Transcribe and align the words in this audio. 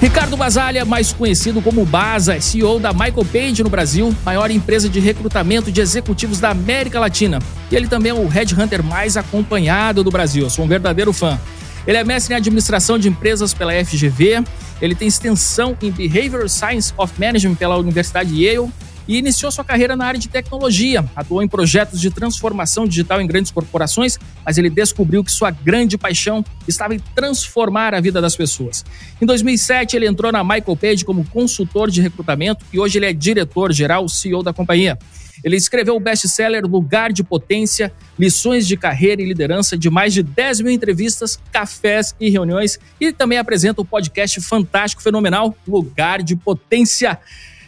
Ricardo 0.00 0.36
Basalha, 0.36 0.84
mais 0.84 1.10
conhecido 1.12 1.62
como 1.62 1.84
Baza, 1.86 2.38
CEO 2.38 2.78
da 2.78 2.92
Michael 2.92 3.24
Page 3.32 3.62
no 3.62 3.70
Brasil, 3.70 4.14
maior 4.24 4.50
empresa 4.50 4.90
de 4.90 5.00
recrutamento 5.00 5.72
de 5.72 5.80
executivos 5.80 6.38
da 6.38 6.50
América 6.50 7.00
Latina. 7.00 7.38
E 7.70 7.76
ele 7.76 7.88
também 7.88 8.10
é 8.10 8.14
o 8.14 8.28
headhunter 8.28 8.82
mais 8.82 9.16
acompanhado 9.16 10.04
do 10.04 10.10
Brasil. 10.10 10.44
Eu 10.44 10.50
sou 10.50 10.66
um 10.66 10.68
verdadeiro 10.68 11.14
fã. 11.14 11.40
Ele 11.86 11.96
é 11.96 12.04
mestre 12.04 12.34
em 12.34 12.36
administração 12.36 12.98
de 12.98 13.08
empresas 13.08 13.54
pela 13.54 13.72
FGV, 13.72 14.44
ele 14.82 14.94
tem 14.94 15.08
extensão 15.08 15.76
em 15.80 15.90
Behavioral 15.90 16.48
Science 16.48 16.92
of 16.96 17.14
Management 17.18 17.54
pela 17.54 17.76
Universidade 17.76 18.34
Yale 18.34 18.70
e 19.08 19.16
iniciou 19.16 19.50
sua 19.50 19.64
carreira 19.64 19.96
na 19.96 20.06
área 20.06 20.18
de 20.18 20.28
tecnologia. 20.28 21.04
Atuou 21.14 21.42
em 21.42 21.48
projetos 21.48 22.00
de 22.00 22.10
transformação 22.10 22.86
digital 22.86 23.20
em 23.20 23.26
grandes 23.26 23.50
corporações, 23.50 24.18
mas 24.44 24.58
ele 24.58 24.70
descobriu 24.70 25.22
que 25.22 25.30
sua 25.30 25.50
grande 25.50 25.96
paixão 25.96 26.44
estava 26.66 26.94
em 26.94 26.98
transformar 27.14 27.94
a 27.94 28.00
vida 28.00 28.20
das 28.20 28.36
pessoas. 28.36 28.84
Em 29.20 29.26
2007, 29.26 29.96
ele 29.96 30.06
entrou 30.06 30.32
na 30.32 30.42
Michael 30.42 30.76
Page 30.76 31.04
como 31.04 31.24
consultor 31.28 31.90
de 31.90 32.00
recrutamento 32.00 32.64
e 32.72 32.78
hoje 32.78 32.98
ele 32.98 33.06
é 33.06 33.12
diretor-geral, 33.12 34.08
CEO 34.08 34.42
da 34.42 34.52
companhia. 34.52 34.98
Ele 35.44 35.56
escreveu 35.56 35.96
o 35.96 36.00
best-seller 36.00 36.64
Lugar 36.64 37.12
de 37.12 37.22
Potência, 37.22 37.92
lições 38.18 38.66
de 38.66 38.76
carreira 38.76 39.22
e 39.22 39.26
liderança 39.26 39.76
de 39.76 39.90
mais 39.90 40.12
de 40.12 40.22
10 40.22 40.62
mil 40.62 40.72
entrevistas, 40.72 41.38
cafés 41.52 42.14
e 42.18 42.30
reuniões 42.30 42.78
e 43.00 43.12
também 43.12 43.38
apresenta 43.38 43.80
o 43.80 43.84
podcast 43.84 44.40
fantástico, 44.40 45.02
fenomenal, 45.02 45.54
Lugar 45.66 46.22
de 46.22 46.34
Potência. 46.34 47.18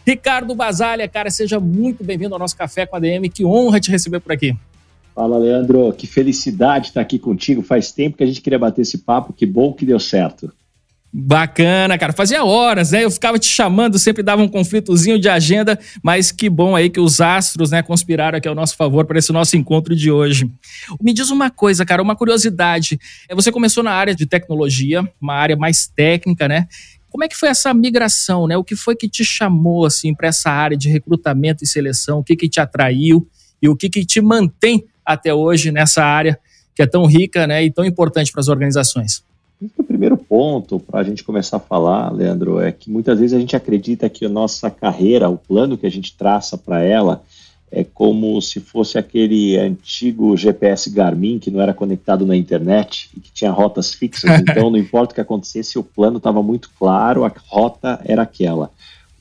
Ricardo 0.05 0.55
Basalha, 0.55 1.07
cara, 1.07 1.29
seja 1.29 1.59
muito 1.59 2.03
bem-vindo 2.03 2.33
ao 2.33 2.39
nosso 2.39 2.55
Café 2.55 2.85
com 2.85 2.95
a 2.95 2.99
DM. 2.99 3.29
Que 3.29 3.45
honra 3.45 3.79
te 3.79 3.91
receber 3.91 4.19
por 4.19 4.31
aqui. 4.31 4.55
Fala, 5.13 5.37
Leandro. 5.37 5.93
Que 5.93 6.07
felicidade 6.07 6.87
estar 6.87 7.01
aqui 7.01 7.19
contigo. 7.19 7.61
Faz 7.61 7.91
tempo 7.91 8.17
que 8.17 8.23
a 8.23 8.27
gente 8.27 8.41
queria 8.41 8.59
bater 8.59 8.81
esse 8.81 8.99
papo. 8.99 9.33
Que 9.33 9.45
bom 9.45 9.73
que 9.73 9.85
deu 9.85 9.99
certo. 9.99 10.51
Bacana, 11.11 11.97
cara. 11.97 12.13
Fazia 12.13 12.43
horas, 12.43 12.91
né? 12.91 13.03
Eu 13.03 13.09
ficava 13.09 13.39
te 13.39 13.47
chamando, 13.47 13.97
sempre 13.97 14.21
dava 14.21 14.43
um 14.43 14.47
conflitozinho 14.47 15.19
de 15.19 15.27
agenda, 15.27 15.77
mas 16.03 16.31
que 16.31 16.47
bom 16.47 16.75
aí 16.75 16.87
que 16.87 16.99
os 16.99 17.19
astros, 17.19 17.71
né, 17.71 17.81
conspiraram 17.81 18.37
aqui 18.37 18.47
ao 18.47 18.53
nosso 18.53 18.75
favor 18.75 19.05
para 19.05 19.17
esse 19.17 19.31
nosso 19.31 19.57
encontro 19.57 19.95
de 19.95 20.11
hoje. 20.11 20.47
Me 21.01 21.11
diz 21.11 21.31
uma 21.31 21.49
coisa, 21.49 21.83
cara, 21.83 22.01
uma 22.01 22.15
curiosidade. 22.15 22.99
É, 23.27 23.33
você 23.33 23.51
começou 23.51 23.83
na 23.83 23.91
área 23.91 24.13
de 24.13 24.27
tecnologia, 24.27 25.01
uma 25.19 25.33
área 25.33 25.57
mais 25.57 25.87
técnica, 25.87 26.47
né? 26.47 26.67
Como 27.09 27.23
é 27.23 27.27
que 27.27 27.35
foi 27.35 27.49
essa 27.49 27.73
migração, 27.73 28.47
né? 28.47 28.55
O 28.55 28.63
que 28.63 28.75
foi 28.75 28.95
que 28.95 29.09
te 29.09 29.23
chamou 29.23 29.85
assim 29.85 30.13
para 30.13 30.27
essa 30.27 30.49
área 30.49 30.77
de 30.77 30.89
recrutamento 30.89 31.63
e 31.63 31.67
seleção? 31.67 32.19
O 32.19 32.23
que 32.23 32.35
que 32.35 32.47
te 32.47 32.59
atraiu 32.59 33.27
e 33.61 33.67
o 33.67 33.75
que 33.75 33.89
que 33.89 34.05
te 34.05 34.21
mantém 34.21 34.85
até 35.05 35.33
hoje 35.33 35.71
nessa 35.71 36.03
área 36.03 36.39
que 36.75 36.81
é 36.81 36.87
tão 36.87 37.05
rica, 37.05 37.45
né, 37.45 37.63
e 37.63 37.71
tão 37.71 37.83
importante 37.83 38.31
para 38.31 38.39
as 38.39 38.47
organizações? 38.47 39.23
O 39.77 39.83
primeiro 39.83 40.15
ponto 40.15 40.79
para 40.79 41.01
a 41.01 41.03
gente 41.03 41.23
começar 41.25 41.57
a 41.57 41.59
falar, 41.59 42.09
Leandro, 42.13 42.61
é 42.61 42.71
que 42.71 42.89
muitas 42.89 43.19
vezes 43.19 43.35
a 43.35 43.39
gente 43.39 43.55
acredita 43.55 44.09
que 44.09 44.25
a 44.25 44.29
nossa 44.29 44.71
carreira, 44.71 45.27
o 45.27 45.37
plano 45.37 45.77
que 45.77 45.85
a 45.85 45.91
gente 45.91 46.15
traça 46.15 46.57
para 46.57 46.81
ela, 46.81 47.21
é 47.71 47.83
como 47.83 48.41
se 48.41 48.59
fosse 48.59 48.97
aquele 48.97 49.57
antigo 49.57 50.35
GPS 50.35 50.89
Garmin 50.89 51.37
que 51.37 51.51
não 51.51 51.61
era 51.61 51.73
conectado 51.73 52.25
na 52.25 52.35
internet 52.35 53.09
e 53.15 53.19
que 53.19 53.31
tinha 53.31 53.51
rotas 53.51 53.93
fixas. 53.93 54.29
Então, 54.49 54.69
não 54.69 54.77
importa 54.77 55.11
o 55.11 55.15
que 55.15 55.21
acontecesse, 55.21 55.77
o 55.77 55.83
plano 55.83 56.17
estava 56.17 56.41
muito 56.41 56.71
claro, 56.77 57.23
a 57.23 57.31
rota 57.47 57.99
era 58.03 58.23
aquela. 58.23 58.71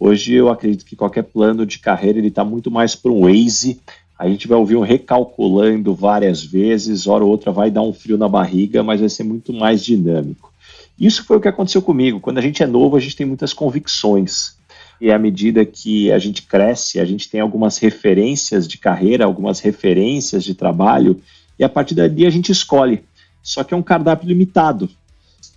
Hoje, 0.00 0.32
eu 0.32 0.48
acredito 0.48 0.84
que 0.84 0.96
qualquer 0.96 1.24
plano 1.24 1.66
de 1.66 1.78
carreira 1.78 2.18
ele 2.18 2.28
está 2.28 2.44
muito 2.44 2.70
mais 2.70 2.94
para 2.94 3.10
um 3.10 3.22
Waze. 3.22 3.80
A 4.18 4.28
gente 4.28 4.48
vai 4.48 4.56
ouvir 4.56 4.76
um 4.76 4.80
recalculando 4.80 5.94
várias 5.94 6.42
vezes, 6.42 7.06
hora 7.06 7.24
ou 7.24 7.30
outra 7.30 7.52
vai 7.52 7.70
dar 7.70 7.82
um 7.82 7.92
frio 7.92 8.16
na 8.16 8.28
barriga, 8.28 8.82
mas 8.82 9.00
vai 9.00 9.08
ser 9.08 9.24
muito 9.24 9.52
mais 9.52 9.84
dinâmico. 9.84 10.52
Isso 10.98 11.24
foi 11.24 11.36
o 11.36 11.40
que 11.40 11.48
aconteceu 11.48 11.82
comigo. 11.82 12.20
Quando 12.20 12.38
a 12.38 12.42
gente 12.42 12.62
é 12.62 12.66
novo, 12.66 12.96
a 12.96 13.00
gente 13.00 13.16
tem 13.16 13.26
muitas 13.26 13.52
convicções 13.52 14.57
e 15.00 15.12
à 15.12 15.18
medida 15.18 15.64
que 15.64 16.10
a 16.10 16.18
gente 16.18 16.42
cresce, 16.42 16.98
a 16.98 17.04
gente 17.04 17.28
tem 17.28 17.40
algumas 17.40 17.78
referências 17.78 18.66
de 18.66 18.78
carreira, 18.78 19.24
algumas 19.24 19.60
referências 19.60 20.44
de 20.44 20.54
trabalho, 20.54 21.20
e 21.58 21.64
a 21.64 21.68
partir 21.68 21.94
dali 21.94 22.26
a 22.26 22.30
gente 22.30 22.50
escolhe. 22.50 23.02
Só 23.42 23.62
que 23.62 23.72
é 23.72 23.76
um 23.76 23.82
cardápio 23.82 24.28
limitado. 24.28 24.88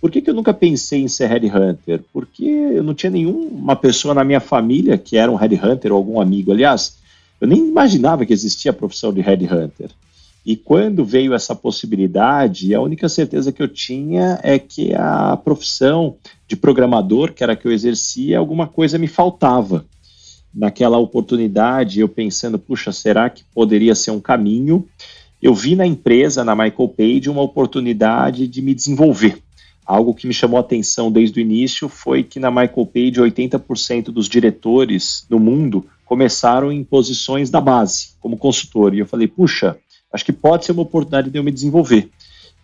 Por 0.00 0.10
que, 0.10 0.20
que 0.20 0.30
eu 0.30 0.34
nunca 0.34 0.52
pensei 0.52 1.02
em 1.02 1.08
ser 1.08 1.28
headhunter? 1.28 2.00
Porque 2.12 2.44
eu 2.44 2.82
não 2.82 2.94
tinha 2.94 3.10
nenhuma 3.10 3.76
pessoa 3.76 4.14
na 4.14 4.24
minha 4.24 4.40
família 4.40 4.98
que 4.98 5.16
era 5.16 5.30
um 5.30 5.36
headhunter 5.36 5.92
ou 5.92 5.98
algum 5.98 6.20
amigo. 6.20 6.50
Aliás, 6.50 6.96
eu 7.40 7.46
nem 7.46 7.68
imaginava 7.68 8.26
que 8.26 8.32
existia 8.32 8.70
a 8.70 8.74
profissão 8.74 9.12
de 9.12 9.20
headhunter. 9.20 9.90
E 10.44 10.56
quando 10.56 11.04
veio 11.04 11.34
essa 11.34 11.54
possibilidade, 11.54 12.74
a 12.74 12.80
única 12.80 13.08
certeza 13.08 13.52
que 13.52 13.62
eu 13.62 13.68
tinha 13.68 14.40
é 14.42 14.58
que 14.58 14.92
a 14.92 15.36
profissão 15.36 16.16
de 16.48 16.56
programador, 16.56 17.32
que 17.32 17.44
era 17.44 17.52
a 17.52 17.56
que 17.56 17.66
eu 17.66 17.72
exercia, 17.72 18.38
alguma 18.38 18.66
coisa 18.66 18.98
me 18.98 19.06
faltava. 19.06 19.84
Naquela 20.52 20.98
oportunidade, 20.98 22.00
eu 22.00 22.08
pensando, 22.08 22.58
puxa, 22.58 22.90
será 22.90 23.30
que 23.30 23.44
poderia 23.54 23.94
ser 23.94 24.10
um 24.10 24.20
caminho? 24.20 24.86
Eu 25.40 25.54
vi 25.54 25.76
na 25.76 25.86
empresa, 25.86 26.44
na 26.44 26.56
Michael 26.56 26.88
Page, 26.88 27.30
uma 27.30 27.42
oportunidade 27.42 28.48
de 28.48 28.60
me 28.60 28.74
desenvolver. 28.74 29.40
Algo 29.86 30.14
que 30.14 30.26
me 30.26 30.34
chamou 30.34 30.58
a 30.58 30.60
atenção 30.60 31.10
desde 31.10 31.38
o 31.38 31.42
início 31.42 31.88
foi 31.88 32.22
que 32.22 32.40
na 32.40 32.50
Michael 32.50 32.86
Page 32.86 33.20
80% 33.20 34.06
dos 34.06 34.28
diretores 34.28 35.24
no 35.30 35.38
mundo 35.38 35.86
começaram 36.04 36.70
em 36.70 36.84
posições 36.84 37.48
da 37.48 37.60
base, 37.60 38.10
como 38.20 38.36
consultor. 38.36 38.94
E 38.94 38.98
eu 38.98 39.06
falei, 39.06 39.26
puxa, 39.26 39.76
acho 40.12 40.24
que 40.24 40.32
pode 40.32 40.64
ser 40.64 40.72
uma 40.72 40.82
oportunidade 40.82 41.30
de 41.30 41.38
eu 41.38 41.44
me 41.44 41.50
desenvolver. 41.50 42.10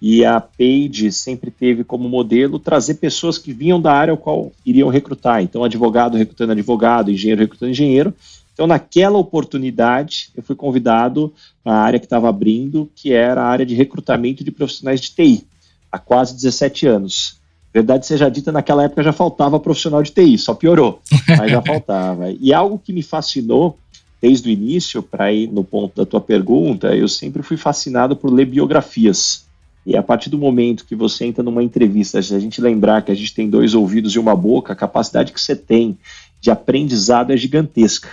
E 0.00 0.24
a 0.24 0.40
Page 0.40 1.10
sempre 1.10 1.50
teve 1.50 1.82
como 1.82 2.08
modelo 2.08 2.58
trazer 2.58 2.94
pessoas 2.94 3.36
que 3.36 3.52
vinham 3.52 3.80
da 3.80 3.92
área 3.92 4.12
ao 4.12 4.18
qual 4.18 4.52
iriam 4.64 4.88
recrutar. 4.88 5.42
Então, 5.42 5.64
advogado 5.64 6.16
recrutando 6.16 6.52
advogado, 6.52 7.10
engenheiro 7.10 7.40
recrutando 7.40 7.72
engenheiro. 7.72 8.14
Então, 8.54 8.66
naquela 8.66 9.18
oportunidade, 9.18 10.30
eu 10.36 10.42
fui 10.42 10.54
convidado 10.54 11.32
para 11.64 11.74
a 11.74 11.80
área 11.80 11.98
que 11.98 12.06
estava 12.06 12.28
abrindo, 12.28 12.90
que 12.94 13.12
era 13.12 13.42
a 13.42 13.46
área 13.46 13.66
de 13.66 13.74
recrutamento 13.74 14.44
de 14.44 14.50
profissionais 14.50 15.00
de 15.00 15.10
TI, 15.10 15.46
há 15.90 15.98
quase 15.98 16.34
17 16.34 16.86
anos. 16.86 17.38
Verdade 17.72 18.06
seja 18.06 18.28
dita, 18.28 18.50
naquela 18.50 18.84
época 18.84 19.02
já 19.02 19.12
faltava 19.12 19.60
profissional 19.60 20.02
de 20.02 20.10
TI, 20.10 20.38
só 20.38 20.54
piorou, 20.54 21.00
mas 21.38 21.50
já 21.50 21.62
faltava. 21.62 22.30
E 22.32 22.52
algo 22.52 22.78
que 22.78 22.92
me 22.92 23.02
fascinou 23.02 23.78
desde 24.20 24.48
o 24.48 24.52
início, 24.52 25.02
para 25.02 25.32
ir 25.32 25.50
no 25.50 25.62
ponto 25.62 25.96
da 25.96 26.04
tua 26.04 26.20
pergunta, 26.20 26.94
eu 26.94 27.08
sempre 27.08 27.42
fui 27.42 27.56
fascinado 27.56 28.16
por 28.16 28.32
ler 28.32 28.46
biografias. 28.46 29.46
E 29.86 29.96
a 29.96 30.02
partir 30.02 30.28
do 30.28 30.38
momento 30.38 30.84
que 30.84 30.94
você 30.94 31.24
entra 31.24 31.42
numa 31.42 31.62
entrevista, 31.62 32.20
se 32.20 32.34
a 32.34 32.38
gente 32.38 32.60
lembrar 32.60 33.02
que 33.02 33.12
a 33.12 33.14
gente 33.14 33.34
tem 33.34 33.48
dois 33.48 33.74
ouvidos 33.74 34.14
e 34.14 34.18
uma 34.18 34.36
boca, 34.36 34.72
a 34.72 34.76
capacidade 34.76 35.32
que 35.32 35.40
você 35.40 35.56
tem 35.56 35.96
de 36.40 36.50
aprendizado 36.50 37.32
é 37.32 37.36
gigantesca. 37.36 38.08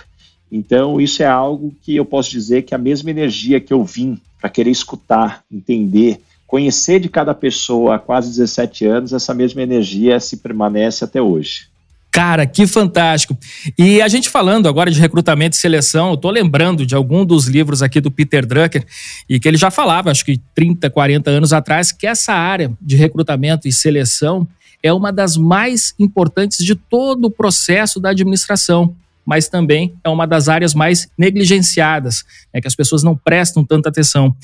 Então, 0.50 1.00
isso 1.00 1.22
é 1.22 1.26
algo 1.26 1.74
que 1.82 1.96
eu 1.96 2.04
posso 2.04 2.30
dizer 2.30 2.62
que 2.62 2.74
a 2.74 2.78
mesma 2.78 3.10
energia 3.10 3.60
que 3.60 3.72
eu 3.72 3.84
vim 3.84 4.18
para 4.40 4.48
querer 4.48 4.70
escutar, 4.70 5.44
entender, 5.50 6.20
conhecer 6.46 7.00
de 7.00 7.08
cada 7.08 7.34
pessoa 7.34 7.96
há 7.96 7.98
quase 7.98 8.28
17 8.28 8.86
anos, 8.86 9.12
essa 9.12 9.34
mesma 9.34 9.62
energia 9.62 10.20
se 10.20 10.36
permanece 10.36 11.04
até 11.04 11.20
hoje. 11.20 11.68
Cara, 12.16 12.46
que 12.46 12.66
fantástico. 12.66 13.36
E 13.76 14.00
a 14.00 14.08
gente 14.08 14.30
falando 14.30 14.66
agora 14.66 14.90
de 14.90 14.98
recrutamento 14.98 15.54
e 15.54 15.60
seleção, 15.60 16.12
eu 16.12 16.16
tô 16.16 16.30
lembrando 16.30 16.86
de 16.86 16.94
algum 16.94 17.26
dos 17.26 17.46
livros 17.46 17.82
aqui 17.82 18.00
do 18.00 18.10
Peter 18.10 18.46
Drucker, 18.46 18.86
e 19.28 19.38
que 19.38 19.46
ele 19.46 19.58
já 19.58 19.70
falava, 19.70 20.10
acho 20.10 20.24
que 20.24 20.40
30, 20.54 20.88
40 20.88 21.30
anos 21.30 21.52
atrás, 21.52 21.92
que 21.92 22.06
essa 22.06 22.32
área 22.32 22.72
de 22.80 22.96
recrutamento 22.96 23.68
e 23.68 23.72
seleção 23.72 24.48
é 24.82 24.90
uma 24.94 25.12
das 25.12 25.36
mais 25.36 25.92
importantes 25.98 26.64
de 26.64 26.74
todo 26.74 27.26
o 27.26 27.30
processo 27.30 28.00
da 28.00 28.08
administração 28.08 28.96
mas 29.26 29.48
também 29.48 29.94
é 30.04 30.08
uma 30.08 30.26
das 30.26 30.48
áreas 30.48 30.72
mais 30.72 31.08
negligenciadas, 31.18 32.24
né, 32.54 32.60
que 32.60 32.68
as 32.68 32.76
pessoas 32.76 33.02
não 33.02 33.16
prestam 33.16 33.64
tanta 33.64 33.88
atenção. 33.88 34.34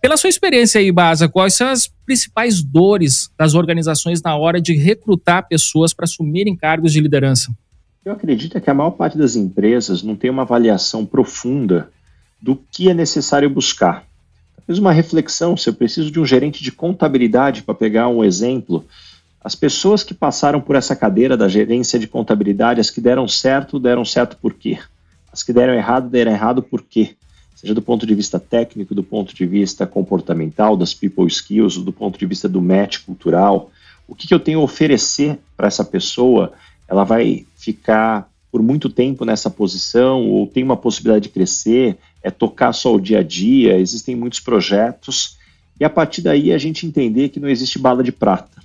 Pela 0.00 0.16
sua 0.16 0.28
experiência 0.28 0.80
aí, 0.80 0.90
Baza, 0.92 1.28
quais 1.28 1.54
são 1.54 1.68
as 1.68 1.88
principais 2.04 2.62
dores 2.62 3.30
das 3.38 3.54
organizações 3.54 4.20
na 4.22 4.36
hora 4.36 4.60
de 4.60 4.74
recrutar 4.74 5.46
pessoas 5.48 5.94
para 5.94 6.04
assumirem 6.04 6.56
cargos 6.56 6.92
de 6.92 7.00
liderança? 7.00 7.52
Eu 8.04 8.12
acredito 8.12 8.60
que 8.60 8.70
a 8.70 8.74
maior 8.74 8.92
parte 8.92 9.18
das 9.18 9.36
empresas 9.36 10.02
não 10.02 10.16
tem 10.16 10.30
uma 10.30 10.42
avaliação 10.42 11.04
profunda 11.04 11.90
do 12.40 12.56
que 12.56 12.88
é 12.88 12.94
necessário 12.94 13.50
buscar. 13.50 14.04
Talvez 14.56 14.78
uma 14.78 14.92
reflexão, 14.92 15.56
se 15.56 15.68
eu 15.68 15.74
preciso 15.74 16.10
de 16.10 16.20
um 16.20 16.26
gerente 16.26 16.62
de 16.62 16.70
contabilidade, 16.70 17.62
para 17.62 17.74
pegar 17.74 18.08
um 18.08 18.22
exemplo, 18.22 18.84
As 19.42 19.54
pessoas 19.54 20.02
que 20.02 20.12
passaram 20.12 20.60
por 20.60 20.74
essa 20.74 20.96
cadeira 20.96 21.36
da 21.36 21.48
gerência 21.48 21.98
de 21.98 22.08
contabilidade, 22.08 22.80
as 22.80 22.90
que 22.90 23.00
deram 23.00 23.28
certo, 23.28 23.78
deram 23.78 24.04
certo 24.04 24.36
por 24.36 24.52
quê? 24.54 24.78
As 25.32 25.42
que 25.42 25.52
deram 25.52 25.74
errado, 25.74 26.08
deram 26.08 26.32
errado 26.32 26.62
por 26.62 26.82
quê? 26.82 27.14
Seja 27.54 27.74
do 27.74 27.82
ponto 27.82 28.06
de 28.06 28.14
vista 28.14 28.38
técnico, 28.38 28.94
do 28.94 29.02
ponto 29.02 29.34
de 29.34 29.46
vista 29.46 29.86
comportamental, 29.86 30.76
das 30.76 30.94
people 30.94 31.26
skills, 31.26 31.76
do 31.78 31.92
ponto 31.92 32.18
de 32.18 32.26
vista 32.26 32.48
do 32.48 32.60
match 32.60 32.98
cultural. 33.04 33.70
O 34.06 34.14
que, 34.14 34.26
que 34.26 34.34
eu 34.34 34.40
tenho 34.40 34.60
a 34.60 34.62
oferecer 34.62 35.38
para 35.56 35.66
essa 35.66 35.84
pessoa? 35.84 36.52
Ela 36.88 37.04
vai 37.04 37.46
ficar 37.56 38.28
por 38.50 38.62
muito 38.62 38.88
tempo 38.88 39.24
nessa 39.24 39.50
posição 39.50 40.26
ou 40.28 40.46
tem 40.46 40.62
uma 40.62 40.76
possibilidade 40.76 41.24
de 41.24 41.28
crescer? 41.30 41.98
É 42.22 42.30
tocar 42.30 42.72
só 42.72 42.94
o 42.94 43.00
dia 43.00 43.20
a 43.20 43.22
dia? 43.22 43.78
Existem 43.78 44.16
muitos 44.16 44.40
projetos. 44.40 45.36
E 45.78 45.84
a 45.84 45.90
partir 45.90 46.22
daí 46.22 46.52
a 46.52 46.58
gente 46.58 46.86
entender 46.86 47.28
que 47.28 47.40
não 47.40 47.48
existe 47.48 47.78
bala 47.78 48.02
de 48.02 48.10
prata. 48.10 48.57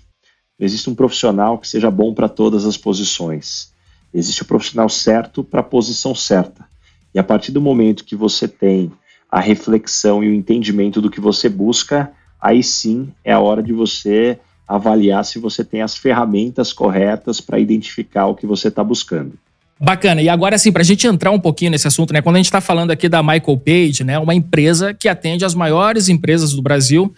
Existe 0.60 0.90
um 0.90 0.96
profissional 0.96 1.58
que 1.58 1.68
seja 1.68 1.90
bom 1.90 2.14
para 2.14 2.30
todas 2.30 2.66
as 2.66 2.78
posições. 2.78 3.72
Existe 4.14 4.44
o 4.44 4.46
profissional 4.46 4.88
certo 4.88 5.44
para 5.44 5.62
a 5.62 5.64
posição 5.64 6.14
certa. 6.14 6.68
E 7.14 7.20
a 7.20 7.24
partir 7.24 7.52
do 7.52 7.62
momento 7.62 8.06
que 8.06 8.16
você 8.16 8.48
tem 8.48 8.92
a 9.30 9.40
reflexão 9.40 10.24
e 10.24 10.30
o 10.30 10.34
entendimento 10.34 11.02
do 11.02 11.10
que 11.10 11.20
você 11.20 11.50
busca, 11.50 12.12
aí 12.40 12.64
sim 12.64 13.12
é 13.24 13.34
a 13.34 13.40
hora 13.40 13.64
de 13.64 13.74
você 13.74 14.40
avaliar 14.68 15.26
se 15.26 15.40
você 15.40 15.64
tem 15.64 15.82
as 15.82 15.98
ferramentas 15.98 16.72
corretas 16.72 17.42
para 17.42 17.60
identificar 17.60 18.28
o 18.28 18.36
que 18.36 18.46
você 18.46 18.68
está 18.68 18.84
buscando. 18.84 19.38
Bacana. 19.80 20.22
E 20.22 20.30
agora, 20.30 20.56
assim, 20.56 20.72
para 20.72 20.82
a 20.82 20.86
gente 20.86 21.06
entrar 21.06 21.32
um 21.32 21.40
pouquinho 21.40 21.72
nesse 21.72 21.88
assunto, 21.88 22.14
né? 22.14 22.22
Quando 22.22 22.36
a 22.36 22.40
gente 22.40 22.46
está 22.46 22.62
falando 22.62 22.92
aqui 22.92 23.10
da 23.10 23.22
Michael 23.22 23.58
Page, 23.58 24.04
né? 24.04 24.18
Uma 24.20 24.34
empresa 24.34 24.94
que 24.94 25.10
atende 25.10 25.44
as 25.44 25.54
maiores 25.54 26.08
empresas 26.10 26.54
do 26.54 26.62
Brasil, 26.62 27.14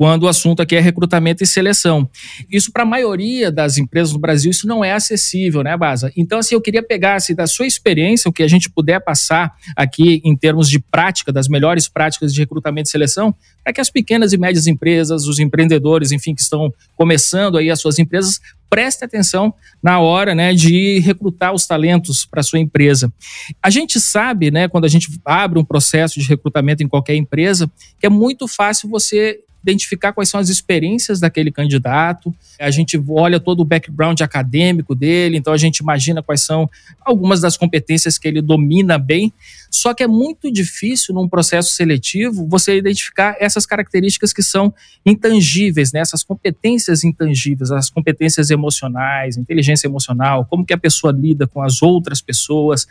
quando 0.00 0.22
o 0.22 0.28
assunto 0.28 0.62
aqui 0.62 0.74
é 0.74 0.80
recrutamento 0.80 1.44
e 1.44 1.46
seleção. 1.46 2.08
Isso 2.50 2.72
para 2.72 2.84
a 2.84 2.86
maioria 2.86 3.52
das 3.52 3.76
empresas 3.76 4.14
no 4.14 4.18
Brasil 4.18 4.50
isso 4.50 4.66
não 4.66 4.82
é 4.82 4.92
acessível, 4.92 5.62
né, 5.62 5.76
Baza? 5.76 6.10
Então 6.16 6.38
assim, 6.38 6.54
eu 6.54 6.60
queria 6.62 6.82
pegar 6.82 7.16
assim, 7.16 7.34
da 7.34 7.46
sua 7.46 7.66
experiência 7.66 8.26
o 8.26 8.32
que 8.32 8.42
a 8.42 8.48
gente 8.48 8.70
puder 8.70 9.00
passar 9.00 9.54
aqui 9.76 10.22
em 10.24 10.34
termos 10.34 10.70
de 10.70 10.78
prática, 10.78 11.30
das 11.30 11.48
melhores 11.48 11.86
práticas 11.86 12.32
de 12.32 12.40
recrutamento 12.40 12.88
e 12.88 12.90
seleção, 12.90 13.34
para 13.62 13.74
que 13.74 13.80
as 13.82 13.90
pequenas 13.90 14.32
e 14.32 14.38
médias 14.38 14.66
empresas, 14.66 15.26
os 15.26 15.38
empreendedores, 15.38 16.12
enfim, 16.12 16.34
que 16.34 16.40
estão 16.40 16.72
começando 16.96 17.58
aí 17.58 17.70
as 17.70 17.78
suas 17.78 17.98
empresas, 17.98 18.40
prestem 18.70 19.06
atenção 19.06 19.52
na 19.82 19.98
hora, 19.98 20.34
né, 20.34 20.54
de 20.54 21.00
recrutar 21.00 21.52
os 21.52 21.66
talentos 21.66 22.24
para 22.24 22.42
sua 22.42 22.60
empresa. 22.60 23.12
A 23.60 23.68
gente 23.68 24.00
sabe, 24.00 24.50
né, 24.50 24.68
quando 24.68 24.84
a 24.84 24.88
gente 24.88 25.08
abre 25.24 25.58
um 25.58 25.64
processo 25.64 26.20
de 26.20 26.26
recrutamento 26.26 26.82
em 26.82 26.88
qualquer 26.88 27.16
empresa, 27.16 27.70
que 27.98 28.06
é 28.06 28.08
muito 28.08 28.46
fácil 28.46 28.88
você 28.88 29.40
identificar 29.62 30.12
quais 30.12 30.28
são 30.28 30.40
as 30.40 30.48
experiências 30.48 31.20
daquele 31.20 31.50
candidato. 31.50 32.34
A 32.58 32.70
gente 32.70 33.02
olha 33.08 33.38
todo 33.38 33.60
o 33.60 33.64
background 33.64 34.20
acadêmico 34.20 34.94
dele, 34.94 35.36
então 35.36 35.52
a 35.52 35.56
gente 35.56 35.78
imagina 35.78 36.22
quais 36.22 36.42
são 36.42 36.68
algumas 37.02 37.40
das 37.40 37.56
competências 37.56 38.18
que 38.18 38.26
ele 38.26 38.40
domina 38.40 38.98
bem. 38.98 39.32
Só 39.70 39.94
que 39.94 40.02
é 40.02 40.06
muito 40.06 40.50
difícil 40.50 41.14
num 41.14 41.28
processo 41.28 41.72
seletivo 41.72 42.46
você 42.48 42.76
identificar 42.76 43.36
essas 43.38 43.64
características 43.64 44.32
que 44.32 44.42
são 44.42 44.74
intangíveis, 45.06 45.92
né? 45.92 46.00
essas 46.00 46.24
competências 46.24 47.04
intangíveis, 47.04 47.70
as 47.70 47.88
competências 47.88 48.50
emocionais, 48.50 49.36
inteligência 49.36 49.86
emocional, 49.86 50.44
como 50.44 50.64
que 50.64 50.74
a 50.74 50.78
pessoa 50.78 51.12
lida 51.12 51.46
com 51.46 51.62
as 51.62 51.82
outras 51.82 52.20
pessoas. 52.20 52.86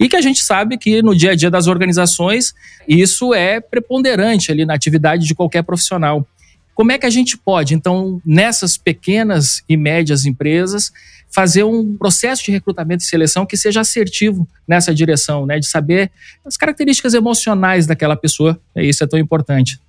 E 0.00 0.08
que 0.08 0.16
a 0.16 0.22
gente 0.22 0.42
sabe 0.42 0.78
que 0.78 1.02
no 1.02 1.14
dia 1.14 1.32
a 1.32 1.34
dia 1.34 1.50
das 1.50 1.66
organizações 1.66 2.54
isso 2.88 3.34
é 3.34 3.60
preponderante 3.60 4.50
ali 4.50 4.64
na 4.64 4.74
atividade 4.74 5.26
de 5.26 5.34
qualquer 5.34 5.62
profissional. 5.62 6.26
Como 6.74 6.90
é 6.90 6.98
que 6.98 7.04
a 7.04 7.10
gente 7.10 7.36
pode, 7.36 7.74
então, 7.74 8.20
nessas 8.24 8.78
pequenas 8.78 9.62
e 9.68 9.76
médias 9.76 10.24
empresas, 10.24 10.90
fazer 11.32 11.64
um 11.64 11.96
processo 11.96 12.44
de 12.44 12.52
recrutamento 12.52 13.02
e 13.02 13.06
seleção 13.06 13.46
que 13.46 13.56
seja 13.56 13.80
assertivo 13.80 14.46
nessa 14.68 14.94
direção, 14.94 15.46
né? 15.46 15.58
De 15.58 15.66
saber 15.66 16.10
as 16.44 16.56
características 16.56 17.14
emocionais 17.14 17.86
daquela 17.86 18.16
pessoa. 18.16 18.58
É 18.74 18.84
isso 18.84 19.02
é 19.02 19.06
tão 19.06 19.18
importante. 19.18 19.80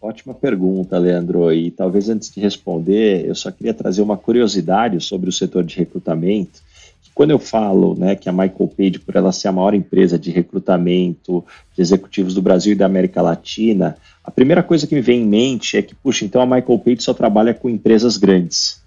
Ótima 0.00 0.34
pergunta, 0.34 0.98
Leandro. 0.98 1.50
E 1.50 1.70
talvez 1.70 2.10
antes 2.10 2.30
de 2.30 2.38
responder, 2.38 3.26
eu 3.26 3.34
só 3.34 3.50
queria 3.50 3.72
trazer 3.72 4.02
uma 4.02 4.18
curiosidade 4.18 5.00
sobre 5.00 5.30
o 5.30 5.32
setor 5.32 5.64
de 5.64 5.76
recrutamento. 5.76 6.60
Quando 7.14 7.30
eu 7.30 7.38
falo 7.38 7.94
né, 7.94 8.14
que 8.14 8.28
a 8.28 8.32
Michael 8.32 8.72
Page, 8.76 8.98
por 8.98 9.16
ela 9.16 9.32
ser 9.32 9.48
a 9.48 9.52
maior 9.52 9.72
empresa 9.72 10.18
de 10.18 10.30
recrutamento 10.30 11.42
de 11.74 11.80
executivos 11.80 12.34
do 12.34 12.42
Brasil 12.42 12.72
e 12.72 12.76
da 12.76 12.84
América 12.84 13.22
Latina, 13.22 13.96
a 14.22 14.30
primeira 14.30 14.62
coisa 14.62 14.86
que 14.86 14.94
me 14.94 15.00
vem 15.00 15.22
em 15.22 15.26
mente 15.26 15.76
é 15.78 15.82
que, 15.82 15.94
puxa, 15.94 16.24
então 16.24 16.42
a 16.42 16.46
Michael 16.46 16.78
Page 16.80 17.02
só 17.02 17.14
trabalha 17.14 17.54
com 17.54 17.70
empresas 17.70 18.18
grandes. 18.18 18.83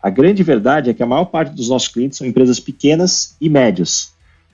A 0.00 0.10
grande 0.10 0.42
verdade 0.42 0.90
é 0.90 0.94
que 0.94 1.02
a 1.02 1.06
maior 1.06 1.24
parte 1.26 1.54
dos 1.54 1.68
nossos 1.68 1.88
clientes 1.88 2.18
são 2.18 2.26
empresas 2.26 2.60
pequenas 2.60 3.36
e 3.40 3.48
médias. 3.48 4.12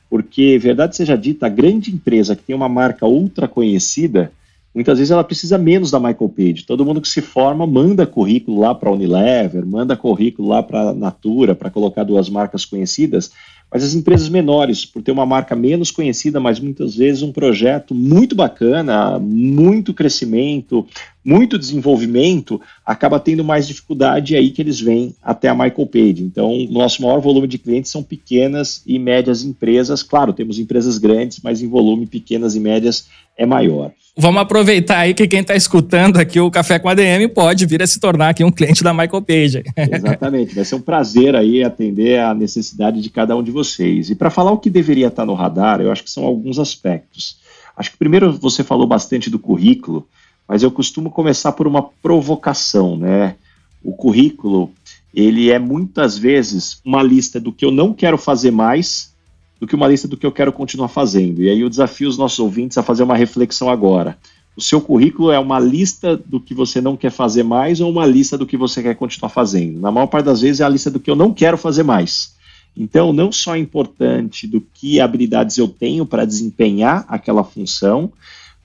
Porque, 0.09 0.59
verdade 0.59 0.97
seja 0.97 1.17
dita, 1.17 1.47
a 1.47 1.51
grande 1.51 1.91
empresa 1.91 2.37
que 2.37 2.43
tem 2.43 2.57
uma 2.57 2.69
marca 2.69 3.07
ultra 3.07 3.47
conhecida, 3.49 4.33
muitas 4.75 4.99
vezes 4.99 5.11
ela 5.11 5.25
precisa 5.25 5.59
menos 5.59 5.91
da 5.91 6.01
Michael 6.01 6.33
Page. 6.35 6.65
Todo 6.67 6.85
mundo 6.85 7.01
que 7.01 7.09
se 7.09 7.21
forma 7.21 7.67
manda 7.67 8.07
currículo 8.07 8.61
lá 8.61 8.75
para 8.75 8.89
a 8.89 8.93
Unilever, 8.93 9.67
manda 9.67 9.97
currículo 9.97 10.49
lá 10.49 10.63
para 10.63 10.91
a 10.91 10.95
Natura, 10.95 11.55
para 11.55 11.71
colocar 11.71 12.05
duas 12.05 12.31
marcas 12.31 12.65
conhecidas, 12.65 13.33
mas 13.75 13.83
as 13.83 13.93
empresas 13.93 14.29
menores, 14.29 14.85
por 14.85 15.03
ter 15.03 15.11
uma 15.11 15.27
marca 15.27 15.57
menos 15.57 15.91
conhecida, 15.91 16.39
mas 16.39 16.61
muitas 16.61 16.95
vezes 16.95 17.23
um 17.23 17.33
projeto 17.33 17.93
muito 17.93 18.37
bacana, 18.37 19.19
muito 19.19 19.93
crescimento, 19.93 20.87
muito 21.25 21.59
desenvolvimento, 21.59 22.61
acaba 22.87 23.19
tendo 23.19 23.43
mais 23.43 23.67
dificuldade 23.67 24.37
aí 24.37 24.51
que 24.51 24.63
eles 24.63 24.81
vêm 24.81 25.13
até 25.21 25.49
a 25.49 25.55
Michael 25.55 25.89
Page. 25.89 26.23
Então, 26.23 26.53
o 26.53 26.71
nosso 26.71 27.03
maior 27.03 27.19
volume 27.21 27.49
de 27.49 27.59
clientes 27.59 27.91
são 27.91 28.01
pequenas 28.01 28.81
e 28.87 28.97
médias 28.97 29.43
empresas. 29.43 30.05
Claro, 30.05 30.33
temos 30.33 30.61
empresas 30.61 30.97
grandes, 30.97 31.41
mas 31.43 31.61
em 31.61 31.67
volume 31.67 32.07
pequenas 32.07 32.55
e 32.55 32.61
médias 32.61 33.09
é 33.37 33.45
maior. 33.45 33.91
Vamos 34.17 34.41
aproveitar 34.41 34.99
aí 35.01 35.13
que 35.13 35.27
quem 35.27 35.41
está 35.41 35.57
escutando 35.57 36.19
aqui 36.19 36.39
o 36.39 36.49
Café 36.49 36.79
com 36.79 36.89
ADM 36.89 37.29
pode 37.35 37.67
vir 37.67 37.83
a 37.83 37.87
se 37.87 37.99
tornar 37.99 38.29
aqui 38.29 38.45
um 38.45 38.51
cliente 38.51 38.85
da 38.85 38.95
Michael 38.95 39.23
Page. 39.23 39.65
Exatamente, 39.77 40.55
vai 40.55 40.65
ser 40.65 40.77
um 40.77 40.81
prazer 40.81 41.35
aí 41.35 41.65
atender 41.65 42.21
a 42.21 42.33
necessidade 42.33 43.01
de 43.01 43.11
cada 43.11 43.37
um 43.37 43.43
de 43.43 43.51
vocês. 43.51 43.64
E 44.11 44.15
para 44.15 44.31
falar 44.31 44.53
o 44.53 44.59
que 44.59 44.69
deveria 44.69 45.09
estar 45.09 45.25
no 45.25 45.35
radar, 45.35 45.81
eu 45.81 45.91
acho 45.91 46.05
que 46.05 46.11
são 46.11 46.25
alguns 46.25 46.59
aspectos. 46.59 47.39
Acho 47.77 47.91
que 47.91 47.97
primeiro 47.97 48.33
você 48.33 48.63
falou 48.63 48.87
bastante 48.87 49.31
do 49.31 49.39
currículo, 49.39 50.07
mas 50.47 50.63
eu 50.63 50.71
costumo 50.71 51.11
começar 51.11 51.53
por 51.53 51.67
uma 51.67 51.83
provocação, 51.83 52.97
né? 52.97 53.37
O 53.83 53.93
currículo, 53.93 54.71
ele 55.15 55.51
é 55.51 55.59
muitas 55.59 56.17
vezes 56.17 56.81
uma 56.85 57.03
lista 57.03 57.41
do 57.41 57.53
que 57.53 57.65
eu 57.65 57.71
não 57.71 57.93
quero 57.93 58.17
fazer 58.19 58.51
mais 58.51 59.13
do 59.59 59.67
que 59.67 59.75
uma 59.75 59.89
lista 59.89 60.07
do 60.07 60.17
que 60.17 60.27
eu 60.27 60.33
quero 60.33 60.53
continuar 60.53 60.89
fazendo. 60.89 61.43
E 61.43 61.49
aí 61.49 61.61
eu 61.61 61.69
desafio 61.69 62.09
os 62.09 62.19
nossos 62.19 62.39
ouvintes 62.39 62.77
a 62.77 62.83
fazer 62.83 63.03
uma 63.03 63.17
reflexão 63.17 63.71
agora. 63.71 64.19
O 64.57 64.61
seu 64.61 64.81
currículo 64.81 65.33
é 65.33 65.39
uma 65.39 65.59
lista 65.59 66.17
do 66.17 66.39
que 66.39 66.55
você 66.55 66.81
não 66.81 66.97
quer 66.97 67.11
fazer 67.11 67.43
mais 67.43 67.81
ou 67.81 67.91
uma 67.91 68.07
lista 68.07 68.39
do 68.39 68.47
que 68.47 68.57
você 68.57 68.83
quer 68.83 68.95
continuar 68.95 69.31
fazendo? 69.31 69.81
Na 69.81 69.91
maior 69.91 70.07
parte 70.07 70.27
das 70.27 70.43
vezes 70.43 70.61
é 70.61 70.65
a 70.65 70.69
lista 70.69 70.91
do 70.91 71.01
que 71.01 71.11
eu 71.11 71.17
não 71.17 71.33
quero 71.33 71.59
fazer 71.59 71.83
mais. 71.83 72.35
Então, 72.77 73.13
não 73.13 73.31
só 73.31 73.55
é 73.55 73.59
importante 73.59 74.47
do 74.47 74.61
que 74.61 75.01
habilidades 75.01 75.59
eu 75.59 75.69
tenho 75.69 76.05
para 76.05 76.25
desempenhar 76.25 77.05
aquela 77.09 77.45
função, 77.45 78.13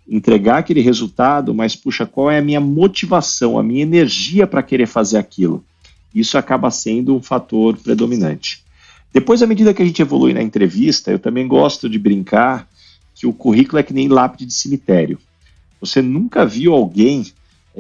entregar 0.08 0.58
aquele 0.58 0.82
resultado, 0.82 1.54
mas 1.54 1.76
puxa, 1.76 2.06
qual 2.06 2.32
é 2.32 2.40
a 2.40 2.42
minha 2.42 2.60
motivação, 2.60 3.60
a 3.60 3.64
minha 3.64 3.84
energia 3.84 4.48
para 4.48 4.64
querer 4.64 4.88
fazer 4.88 5.18
aquilo? 5.18 5.64
Isso 6.14 6.38
acaba 6.38 6.72
sendo 6.72 7.16
um 7.16 7.22
fator 7.22 7.78
predominante. 7.78 8.64
Depois, 9.14 9.44
à 9.44 9.48
medida 9.48 9.74
que 9.74 9.82
a 9.82 9.86
gente 9.86 10.02
evolui 10.02 10.34
na 10.34 10.42
entrevista, 10.42 11.12
eu 11.12 11.20
também 11.20 11.48
gosto 11.48 11.88
de 11.88 12.00
brincar 12.00 12.68
que 13.14 13.28
o 13.28 13.34
currículo 13.34 13.80
é 13.80 13.84
que 13.84 13.94
nem 13.94 14.08
lápide 14.08 14.46
de 14.46 14.54
cemitério. 14.54 15.20
Você 15.80 16.02
nunca 16.02 16.46
viu 16.46 16.74
alguém 16.74 17.26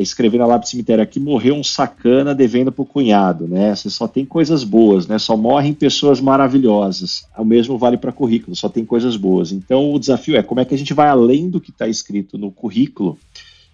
escrever 0.02 0.38
na 0.38 0.46
lápide 0.46 0.66
de 0.66 0.72
cemitério 0.72 1.04
aqui 1.04 1.20
morreu 1.20 1.56
um 1.56 1.64
sacana 1.64 2.34
devendo 2.34 2.72
para 2.72 2.82
o 2.82 2.86
cunhado, 2.86 3.48
né? 3.48 3.76
Você 3.76 3.90
só 3.90 4.08
tem 4.08 4.26
coisas 4.26 4.64
boas, 4.64 5.08
né? 5.08 5.18
Só 5.18 5.36
morrem 5.36 5.74
pessoas 5.74 6.22
maravilhosas. 6.22 7.26
O 7.38 7.44
mesmo 7.44 7.78
vale 7.78 7.98
para 7.98 8.12
currículo, 8.12 8.56
só 8.56 8.70
tem 8.70 8.86
coisas 8.86 9.16
boas. 9.16 9.52
Então 9.52 9.94
o 9.94 10.00
desafio 10.00 10.38
é 10.38 10.44
como 10.44 10.62
é 10.62 10.66
que 10.66 10.74
a 10.74 10.78
gente 10.78 10.94
vai 10.94 11.08
além 11.08 11.50
do 11.50 11.60
que 11.60 11.72
está 11.72 11.88
escrito 11.88 12.38
no 12.38 12.52
currículo 12.52 13.18